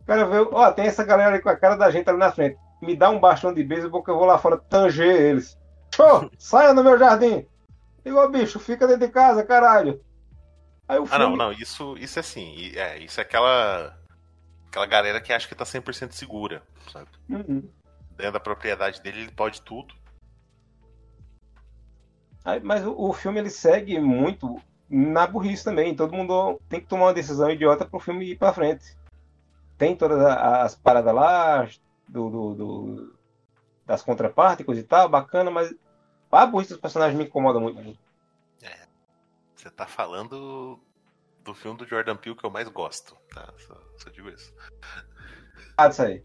[0.00, 2.30] O cara vê, ó, tem essa galera aí com a cara da gente ali na
[2.30, 2.56] frente.
[2.80, 5.58] Me dá um bastão de beisebol que eu vou lá fora tanger eles.
[5.98, 7.46] Ô, saia do meu jardim!
[8.06, 10.00] Ô, bicho, fica dentro de casa, caralho.
[10.86, 12.72] Aí o Ah, não, filme- não, isso, isso é assim.
[12.76, 13.98] É, isso é aquela.
[14.68, 16.62] Aquela galera que acha que tá 100% segura,
[16.92, 17.06] sabe?
[17.30, 17.68] Uhum.
[18.16, 19.94] Dentro da propriedade dele, ele pode tudo.
[22.44, 25.94] Aí, Mas o, o filme ele segue muito na burrice também.
[25.96, 28.96] Todo mundo tem que tomar uma decisão idiota pro filme ir pra frente.
[29.78, 31.68] Tem todas as paradas lá,
[32.08, 33.14] do, do- do-
[33.86, 35.74] das contrapartes, coisa e tal, bacana, mas
[36.32, 37.98] a burrice dos personagens me incomoda muito.
[39.56, 40.78] Você tá falando
[41.42, 43.52] do filme do Jordan Peele que eu mais gosto, tá?
[43.66, 44.52] Só, só digo isso.
[45.76, 46.22] Ah, disso aí.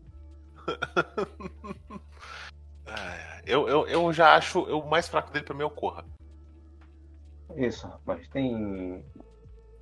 [2.88, 3.20] Ai.
[3.46, 6.06] Eu, eu, eu já acho o mais fraco dele pra mim é o Corra.
[7.68, 8.28] Isso, rapaz.
[8.30, 9.06] Tem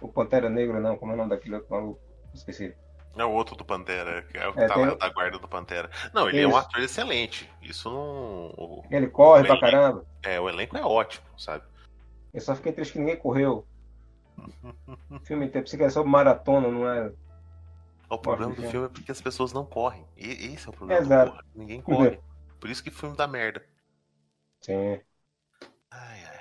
[0.01, 2.01] o Pantera Negra, não, como é o nome daquele outro maluco?
[2.33, 2.75] Esqueci.
[3.17, 5.39] É o outro do Pantera, que é o que É, tá tem lá da guarda
[5.39, 5.89] do Pantera.
[6.13, 6.57] Não, ele é um Isso.
[6.57, 7.49] ator excelente.
[7.61, 8.53] Isso não.
[8.57, 10.05] o- Ele corre o pra elenco- caramba.
[10.23, 11.63] É, o elenco é ótimo, sabe?
[12.33, 13.67] Eu só fiquei triste que ninguém correu.
[15.19, 17.13] O filme inteiro, pensei que era sobre maratona, não é?
[18.09, 18.65] O problema do Óbvio.
[18.65, 20.05] filme é porque as pessoas não correm.
[20.17, 21.01] E esse é o problema.
[21.01, 21.37] Exato.
[21.55, 22.19] Ninguém corre.
[22.59, 23.63] Por isso que o filme dá merda.
[24.61, 25.01] Sim.
[25.91, 26.36] Ai, ai.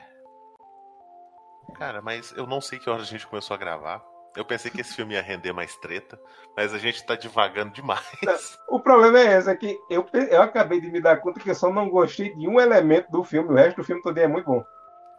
[1.79, 4.03] Cara, mas eu não sei que hora a gente começou a gravar.
[4.35, 6.21] Eu pensei que esse filme ia render mais treta,
[6.55, 8.05] mas a gente tá divagando demais.
[8.69, 11.55] O problema é esse, é que eu, eu acabei de me dar conta que eu
[11.55, 14.45] só não gostei de um elemento do filme, o resto do filme todo é muito
[14.47, 14.63] bom.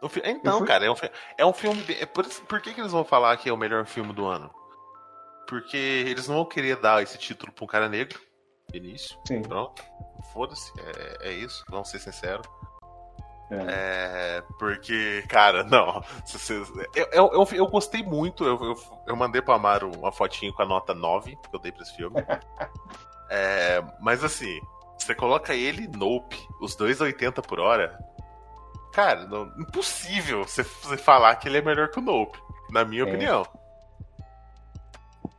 [0.08, 0.94] Fi- Então, fui- cara, é um,
[1.38, 1.84] é um filme.
[2.00, 4.48] é por, por que, que eles vão falar que é o melhor filme do ano?
[5.48, 8.20] Porque eles não vão querer dar esse título pra um cara negro,
[8.72, 9.18] início.
[9.26, 9.42] Sim.
[9.42, 9.82] Pronto.
[10.32, 10.70] Foda-se,
[11.22, 12.46] é, é isso, vamos ser sinceros.
[13.50, 13.56] É.
[14.38, 16.02] É, porque, cara, não.
[16.26, 18.44] vocês- eu, eu, eu, gostei muito.
[18.44, 18.74] Eu, eu,
[19.06, 21.96] eu mandei pro Amaro uma fotinho com a nota 9 que eu dei pra esse
[21.96, 22.16] filme.
[23.30, 24.58] É, mas assim,
[24.98, 27.98] você coloca ele e Nope, os dois 80 por hora.
[28.90, 32.38] cara, não, impossível você, você falar que ele é melhor que o Nope,
[32.70, 33.04] na minha É.
[33.04, 33.46] opinião.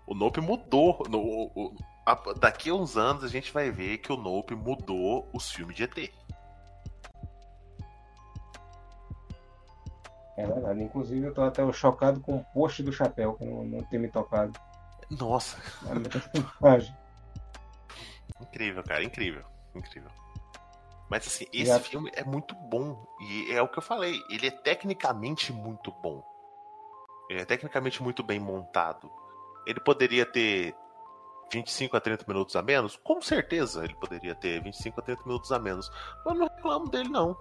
[0.06, 1.04] O Nope mudou.
[1.10, 1.20] no-
[1.56, 5.52] o- a- daqui a uns anos a gente vai ver que o Nope mudou os
[5.52, 6.12] filmes de ET.
[10.40, 10.82] É verdade.
[10.82, 14.08] Inclusive, eu tô até chocado com o post do chapéu, que não, não tem me
[14.08, 14.58] tocado.
[15.10, 15.58] Nossa,
[18.40, 19.44] incrível, cara, incrível,
[19.76, 20.10] incrível.
[21.10, 23.06] Mas assim, esse Já- filme é muito bom.
[23.20, 26.24] E é o que eu falei, ele é tecnicamente muito bom.
[27.30, 29.12] Ele é tecnicamente muito bem montado.
[29.68, 30.74] Ele poderia ter
[31.52, 32.96] 25 a 30 minutos a menos?
[32.96, 35.90] Com certeza ele poderia ter 25 a 30 minutos a menos.
[36.24, 37.36] Mas eu não reclamo dele, não.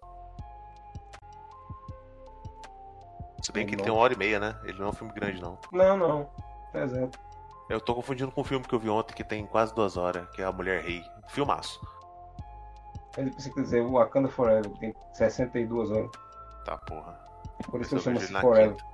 [3.43, 4.57] Se bem que ele tem uma hora e meia, né?
[4.65, 5.59] Ele não é um filme grande, não.
[5.73, 6.31] Não, não.
[6.75, 7.19] Exato.
[7.69, 10.29] Eu tô confundindo com um filme que eu vi ontem que tem quase duas horas,
[10.31, 11.05] que é A Mulher Rei.
[11.29, 11.81] Filmaço.
[13.17, 16.11] Ele precisa dizer o Wakanda Forever, que tem 62 horas.
[16.65, 17.19] Tá, porra.
[17.71, 18.77] Por isso Mas eu se ele na Forever.
[18.77, 18.85] quinta.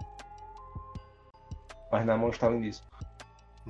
[1.92, 2.88] Mas Namor está lindíssimo.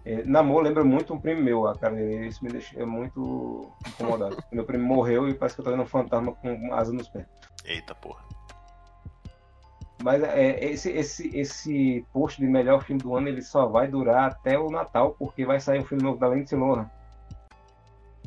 [0.05, 2.27] É, Namor lembra muito um primo meu, a cara dele.
[2.27, 4.43] Isso me deixa muito incomodado.
[4.51, 7.27] Meu primo morreu e parece que eu tô vendo um fantasma com asa nos pés.
[7.65, 8.25] Eita, porra.
[10.05, 14.33] Mas é, esse, esse, esse post de melhor filme do ano ele só vai durar
[14.33, 16.91] até o Natal, porque vai sair um filme novo da Lindsay Lohan.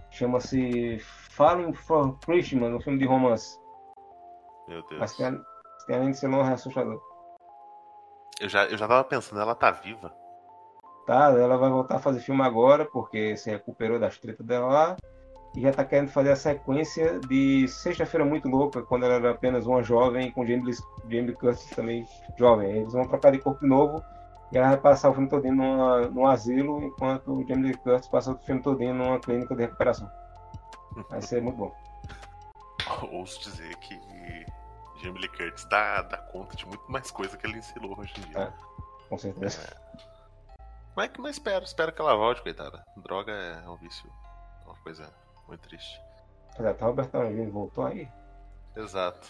[0.09, 0.97] Chama-se
[1.29, 3.59] Falling for Christmas, um filme de romance.
[4.67, 4.99] Meu Deus.
[4.99, 5.39] Mas tem a,
[5.85, 6.99] tem a Lindsay Lohan é assustador.
[8.39, 10.11] Eu já, eu já tava pensando, ela tá viva.
[11.05, 14.97] Tá, ela vai voltar a fazer filme agora, porque se recuperou das tretas dela lá.
[15.55, 19.65] E já tá querendo fazer a sequência de Sexta-feira Muito Louca, quando ela era apenas
[19.65, 20.75] uma jovem, com Jamie Lee
[21.09, 22.69] Jamie Curtis também jovem.
[22.69, 24.03] Eles vão trocar de corpo novo.
[24.51, 28.07] E ela vai passar o filme todinho numa, num asilo, enquanto o Jamie Lee Curtis
[28.07, 30.09] passa o filme todinho numa clínica de recuperação.
[31.09, 31.75] Vai ser muito bom.
[33.11, 33.95] Ouço dizer que
[35.01, 38.21] Jamie Lee Curtis dá, dá conta de muito mais coisa que ele ensinou hoje em
[38.29, 38.39] dia.
[38.39, 38.53] É.
[39.09, 39.75] Com certeza.
[40.95, 42.83] Mas, mas espero, espero que ela volte, coitada.
[42.97, 44.09] Droga é um vício.
[44.63, 45.13] É uma coisa
[45.47, 45.99] muito triste.
[46.59, 47.51] Exato, Robert Downey Jr.
[47.51, 48.07] voltou aí.
[48.75, 49.27] Exato.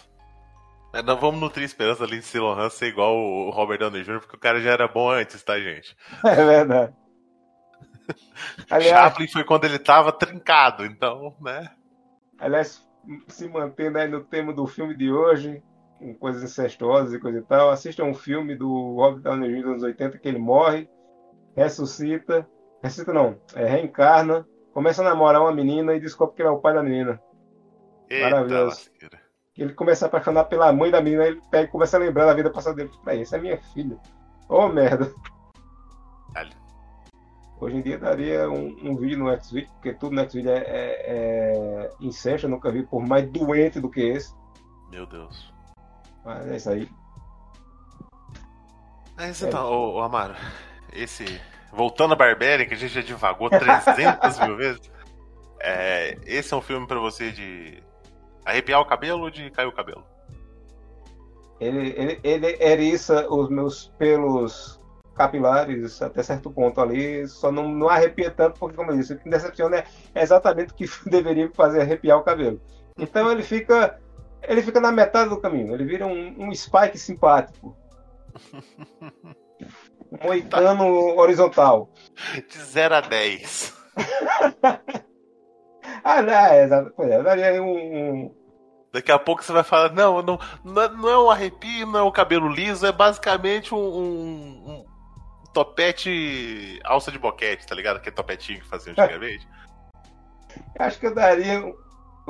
[0.93, 4.20] Mas não vamos nutrir esperança ali de Lindsay Lohan ser igual o Robert Downey Jr.,
[4.20, 5.95] porque o cara já era bom antes, tá, gente?
[6.24, 6.93] É verdade.
[8.70, 11.70] Aliás, Chaplin foi quando ele tava trincado, então, né?
[12.39, 12.88] Aliás,
[13.28, 15.61] se mantendo aí no tema do filme de hoje,
[15.99, 19.61] com coisas incestuosas e coisa e tal, assista um filme do Robert Downey Jr.
[19.61, 20.89] dos anos 80 que ele morre,
[21.55, 22.47] ressuscita,
[22.82, 24.47] ressuscita não, é, reencarna,
[24.78, 27.19] começa a namorar uma menina e descobre que ele é o pai da menina.
[28.07, 28.65] Eita, Maravilhoso.
[28.67, 29.21] lasqueira.
[29.55, 32.28] Que ele começa a apaixonar pela mãe da menina, ele pega e começa a lembrar
[32.28, 32.91] da vida passada dele.
[33.03, 33.97] Peraí, essa é minha filha.
[34.47, 35.11] Ô merda.
[36.32, 36.53] Dale.
[37.59, 40.67] Hoje em dia daria um, um vídeo no Xvideo, porque tudo no Xvideo é, é,
[41.07, 44.32] é incesto, eu nunca vi por mais doente do que esse.
[44.91, 45.51] Meu Deus.
[46.23, 46.88] Mas é isso aí.
[49.17, 49.47] Mas É.
[49.47, 50.36] então, ô, ô, Amaro,
[50.93, 51.41] esse.
[51.78, 54.82] Voltando a Barbarian, que a gente já divagou 300 mil vezes.
[55.59, 57.84] É, esse é um filme pra você de
[58.43, 60.03] arrepiar o cabelo ou de cair o cabelo?
[61.59, 64.82] Ele, ele, ele eriça os meus pelos
[65.15, 69.17] capilares até certo ponto ali, só não, não arrepia tanto, porque, como eu disse, o
[69.19, 69.84] que me decepciona
[70.15, 72.59] é exatamente o que deveria fazer arrepiar o cabelo.
[72.97, 73.99] Então ele fica
[74.41, 77.78] ele fica na metade do caminho, ele vira um, um spike simpático.
[80.12, 80.86] Um moicano
[81.18, 81.89] horizontal.
[82.49, 83.78] De 0 a 10.
[86.03, 86.93] Ah, não, é, exato.
[86.95, 87.76] Pois é, eu daria um,
[88.26, 88.36] um-
[88.93, 92.12] Daqui a pouco você vai falar, não, não, não é- um arrepio, não é um
[92.12, 94.86] cabelo liso, é basicamente um, um- um
[95.53, 97.97] topete alça de boquete, tá ligado?
[97.97, 99.45] Aquele topetinho que fazia antigamente.
[100.80, 101.55] Acho que eu daria.
[101.55, 101.76] Eu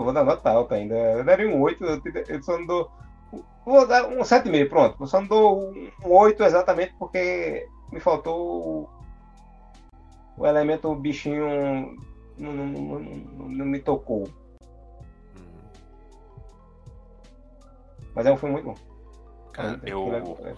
[0.04, 0.96] vou dar nota alta ainda.
[0.96, 1.84] Eu daria um 8.
[1.84, 2.92] Eu, eu só não dou.
[3.66, 4.96] Vou dar um 7,5, pronto.
[5.04, 8.90] Eu só não dou um 8 exatamente porque me faltou o,
[10.38, 11.96] o elemento bichinho.
[12.38, 13.00] Não, não, não-
[13.50, 14.30] não- me tocou.
[15.36, 15.70] Hum.
[18.16, 18.76] Mas é um filme muito bom.
[19.52, 20.38] Cara, Aquilo eu.
[20.46, 20.56] é-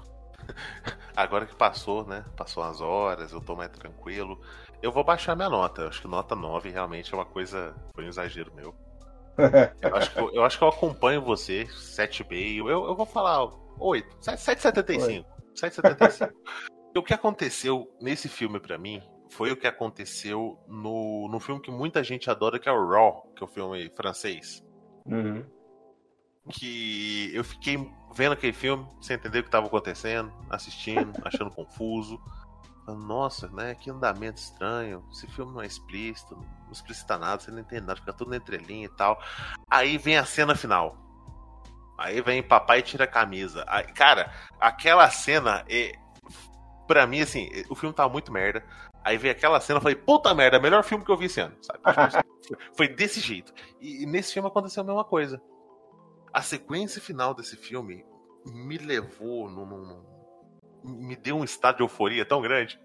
[1.16, 2.24] Agora que passou, né?
[2.36, 4.40] Passou as horas, eu tô mais tranquilo.
[4.82, 5.88] Eu vou baixar minha nota.
[5.88, 7.76] Acho que nota 9 realmente é uma coisa.
[7.94, 8.74] Foi um exagero meu.
[9.82, 12.60] Eu acho que eu, eu, acho que eu acompanho você, 7,5.
[12.60, 13.46] Eu, eu vou falar
[13.80, 15.26] 8, 7,75.
[15.56, 16.32] 7,75.
[16.94, 21.62] E o que aconteceu nesse filme pra mim foi o que aconteceu no, no filme
[21.62, 24.64] que muita gente adora, que é o Raw, que é o filme francês.
[25.06, 25.46] Uhum.
[26.52, 27.78] Que eu fiquei
[28.14, 32.20] vendo aquele filme sem entender o que estava acontecendo, assistindo, achando confuso.
[32.90, 33.76] Falando, Nossa, né?
[33.76, 35.04] Que andamento estranho.
[35.12, 38.38] Esse filme não é explícito, não explicita nada, você não entende nada, fica tudo na
[38.38, 39.22] entrelinha e tal.
[39.70, 40.98] Aí vem a cena final.
[41.98, 43.64] Aí vem papai e tira a camisa.
[43.68, 45.94] Aí, cara, aquela cena é.
[46.88, 48.66] Pra mim, assim, o filme tava muito merda.
[49.04, 51.56] Aí veio aquela cena, eu falei, puta merda, melhor filme que eu vi esse ano,
[51.62, 51.80] sabe?
[52.76, 53.54] Foi desse jeito.
[53.80, 55.40] E, e nesse filme aconteceu a mesma coisa.
[56.34, 58.04] A sequência final desse filme
[58.46, 60.04] me levou num, num,
[60.84, 62.80] me deu um estado de euforia tão grande.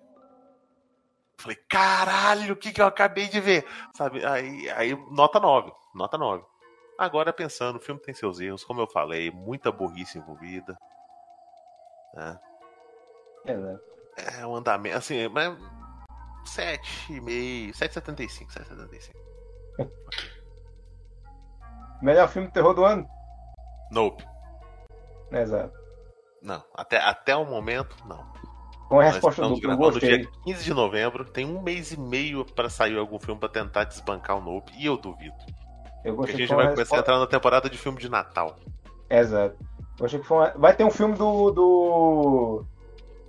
[1.38, 3.66] Falei, caralho, o que, que eu acabei de ver?
[3.95, 4.24] Sabe?
[4.24, 5.72] Aí, aí nota 9.
[5.95, 6.45] Nota 9.
[6.97, 10.76] Agora pensando, o filme tem seus erros, como eu falei, muita burrice envolvida.
[12.14, 12.40] Né?
[13.47, 13.78] É, né?
[14.38, 15.59] É um andamento, assim, mas
[16.45, 19.90] 7,5, 7,75, 7,75.
[22.01, 23.09] Melhor filme de terror do ano?
[23.90, 24.24] Nope.
[25.32, 25.84] Exato.
[26.45, 28.22] Não, até, até o momento, não.
[28.86, 30.18] Com a resposta do eu gostei.
[30.18, 33.49] No dia 15 de novembro, tem um mês e meio para sair algum filme para
[33.49, 35.34] tentar desbancar o Nope, e eu duvido.
[36.05, 36.97] Eu Porque a gente vai começar resposta...
[36.97, 38.57] a entrar na temporada de filme de Natal.
[39.09, 39.57] Exato.
[39.99, 40.51] Eu achei que foi uma...
[40.51, 42.66] Vai ter um filme do, do.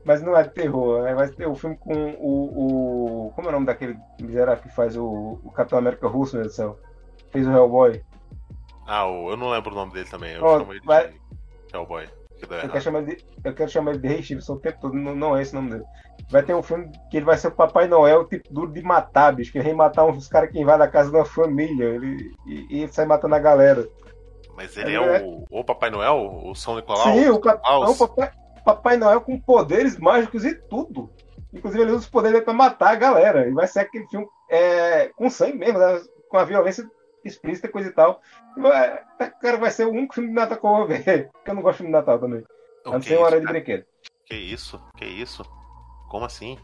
[0.03, 1.15] Mas não é de terror, né?
[1.15, 3.31] vai ter o um filme com o, o.
[3.33, 6.53] Como é o nome daquele miserável que faz o, o Capitão América russo, meu Deus
[6.53, 6.79] do céu?
[7.31, 8.03] Fez o Hellboy.
[8.85, 9.29] Ah, o...
[9.31, 10.33] eu não lembro o nome dele também.
[10.33, 11.07] Eu Pronto, chamo ele vai...
[11.07, 11.19] de
[11.73, 12.09] Hellboy.
[12.37, 14.79] Que eu, quero chamar ele de, eu quero chamar ele de Rei Stevenson o tempo
[14.81, 15.85] todo, não, não é esse o nome dele.
[16.29, 19.33] Vai ter um filme que ele vai ser o Papai Noel, tipo, duro de matar,
[19.33, 19.51] bicho.
[19.51, 21.85] Que ele vai matar uns caras que invadem a casa de uma família.
[21.85, 23.87] Ele, e, e ele sai matando a galera.
[24.55, 26.41] Mas ele, é, é, o, o Papai Noel?
[26.43, 27.03] O São Nicolau?
[27.03, 28.31] Sim, o, o, o Papai,
[28.63, 31.09] Papai Noel com poderes mágicos e tudo.
[31.53, 33.47] Inclusive, ele usa os poderes para matar a galera.
[33.47, 36.01] E vai ser aquele filme é, com sangue mesmo, né?
[36.29, 36.83] com a violência
[37.27, 38.21] explícita, coisa e tal.
[38.57, 41.29] E, cara, vai ser o único filme de Natal que eu vou ver.
[41.33, 42.43] Porque eu não gosto de filme de Natal também.
[42.85, 43.85] A não ser uma hora de brinquedo.
[44.25, 44.81] Que isso?
[44.95, 45.43] Que isso?
[46.09, 46.57] Como assim?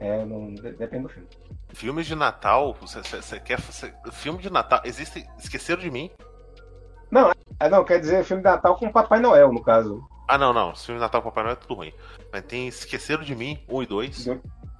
[0.00, 1.28] É, não, depende do filme.
[1.70, 3.60] Filmes de Natal, você, você quer.
[3.60, 4.80] Você, filme de Natal.
[4.84, 5.28] Existe.
[5.38, 6.10] Esqueceram de mim?
[7.10, 10.06] Não, é, não, quer dizer filme de Natal com Papai Noel, no caso.
[10.28, 10.74] Ah, não, não.
[10.76, 11.92] Filme de Natal com Papai Noel é tudo ruim.
[12.32, 14.24] Mas tem Esqueceram de mim, 1 um e 2.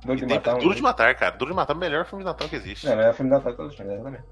[0.04, 0.58] Duro, de Matar.
[0.58, 1.36] Duro de Matar, cara.
[1.36, 2.88] Duro de Matar é o melhor filme de Natal que existe.
[2.88, 4.24] É, é o filme de Natal que eu exatamente.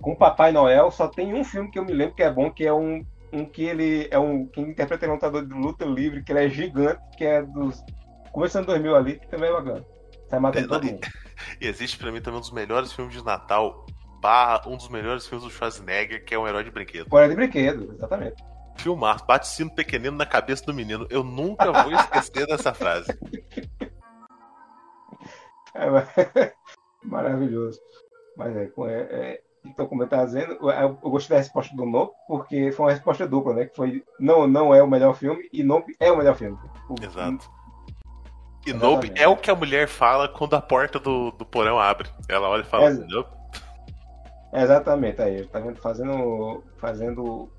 [0.00, 2.66] Com Papai Noel só tem um filme que eu me lembro que é bom, que
[2.66, 4.46] é um, um que ele é um.
[4.46, 7.82] que interpreta um lutador de luta livre, que ele é gigante, que é dos.
[8.32, 9.84] Começando 2000 ali, que também é bacana.
[10.28, 11.00] Sai matando é, todo mundo.
[11.60, 13.86] E existe pra mim também um dos melhores filmes de Natal,
[14.20, 17.08] barra um dos melhores filmes do Schwarzenegger, que é um herói de brinquedo.
[17.10, 18.42] O herói de brinquedo, exatamente.
[18.76, 21.06] Filmar, bate sino pequenino na cabeça do menino.
[21.10, 23.12] Eu nunca vou esquecer dessa frase.
[25.74, 25.86] É,
[27.02, 27.80] maravilhoso.
[28.36, 32.14] Mas é, é, é então, como eu estava dizendo, eu gostei da resposta do Nope,
[32.28, 33.64] porque foi uma resposta dupla, né?
[33.64, 36.58] Que foi não, não é o melhor filme e Nope é o melhor filme.
[36.88, 37.50] O, Exato.
[38.66, 42.10] E Nope é o que a mulher fala quando a porta do, do porão abre.
[42.28, 43.30] Ela olha e fala assim, Nope.
[44.52, 45.80] Exatamente, aí, tá vendo?
[45.80, 47.50] Fazendo, fazendo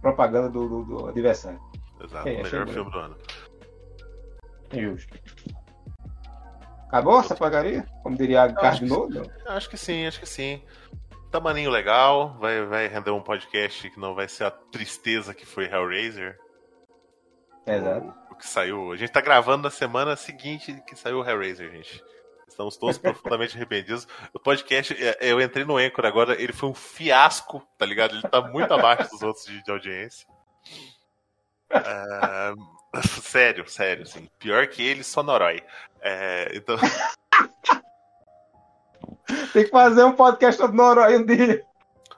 [0.00, 1.60] propaganda do, do, do adversário.
[2.02, 3.16] Exato, o melhor filme do ano.
[4.72, 5.18] Justo.
[6.86, 7.84] Acabou essa pagaria?
[8.02, 9.08] Como diria a Cardinal?
[9.46, 10.62] Acho que sim, acho que sim
[11.30, 15.66] tamaninho legal, vai, vai render um podcast que não vai ser a tristeza que foi
[15.66, 16.38] Hellraiser.
[17.66, 18.14] Exato.
[18.30, 18.92] O, o que saiu.
[18.92, 22.02] A gente tá gravando na semana seguinte que saiu o Hellraiser, gente.
[22.48, 24.08] Estamos todos profundamente arrependidos.
[24.34, 28.16] O podcast, é, eu entrei no Anchor agora, ele foi um fiasco, tá ligado?
[28.16, 30.26] Ele tá muito abaixo dos outros de, de audiência.
[31.70, 34.28] Uh, sério, sério, assim.
[34.38, 35.62] Pior que ele, só Norói.
[36.00, 36.76] É, então.
[39.52, 41.64] Tem que fazer um podcast do Noronha um dia.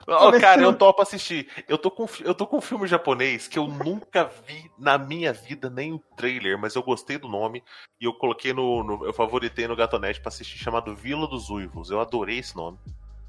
[0.07, 1.47] Oh, cara, eu topo assistir.
[1.67, 5.31] Eu tô, com, eu tô com um filme japonês que eu nunca vi na minha
[5.31, 7.63] vida, nem o trailer, mas eu gostei do nome
[8.01, 8.83] e eu coloquei no.
[8.83, 11.89] no eu favoritei no Gatonete pra assistir, chamado Vila dos Uivos.
[11.89, 12.77] Eu adorei esse nome.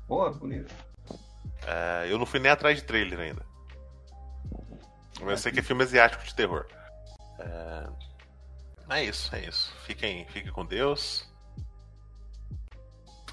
[0.08, 0.74] Boa, bonito.
[1.66, 3.46] É, eu não fui nem atrás de trailer ainda.
[5.20, 6.66] Eu sei que é filme asiático de terror.
[7.38, 7.86] É,
[8.90, 9.72] é isso, é isso.
[9.84, 11.32] Fiquem, fiquem com Deus.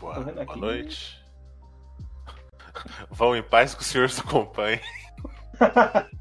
[0.01, 1.23] Boa, boa noite.
[3.11, 4.81] Vão em paz que o senhor se acompanhe.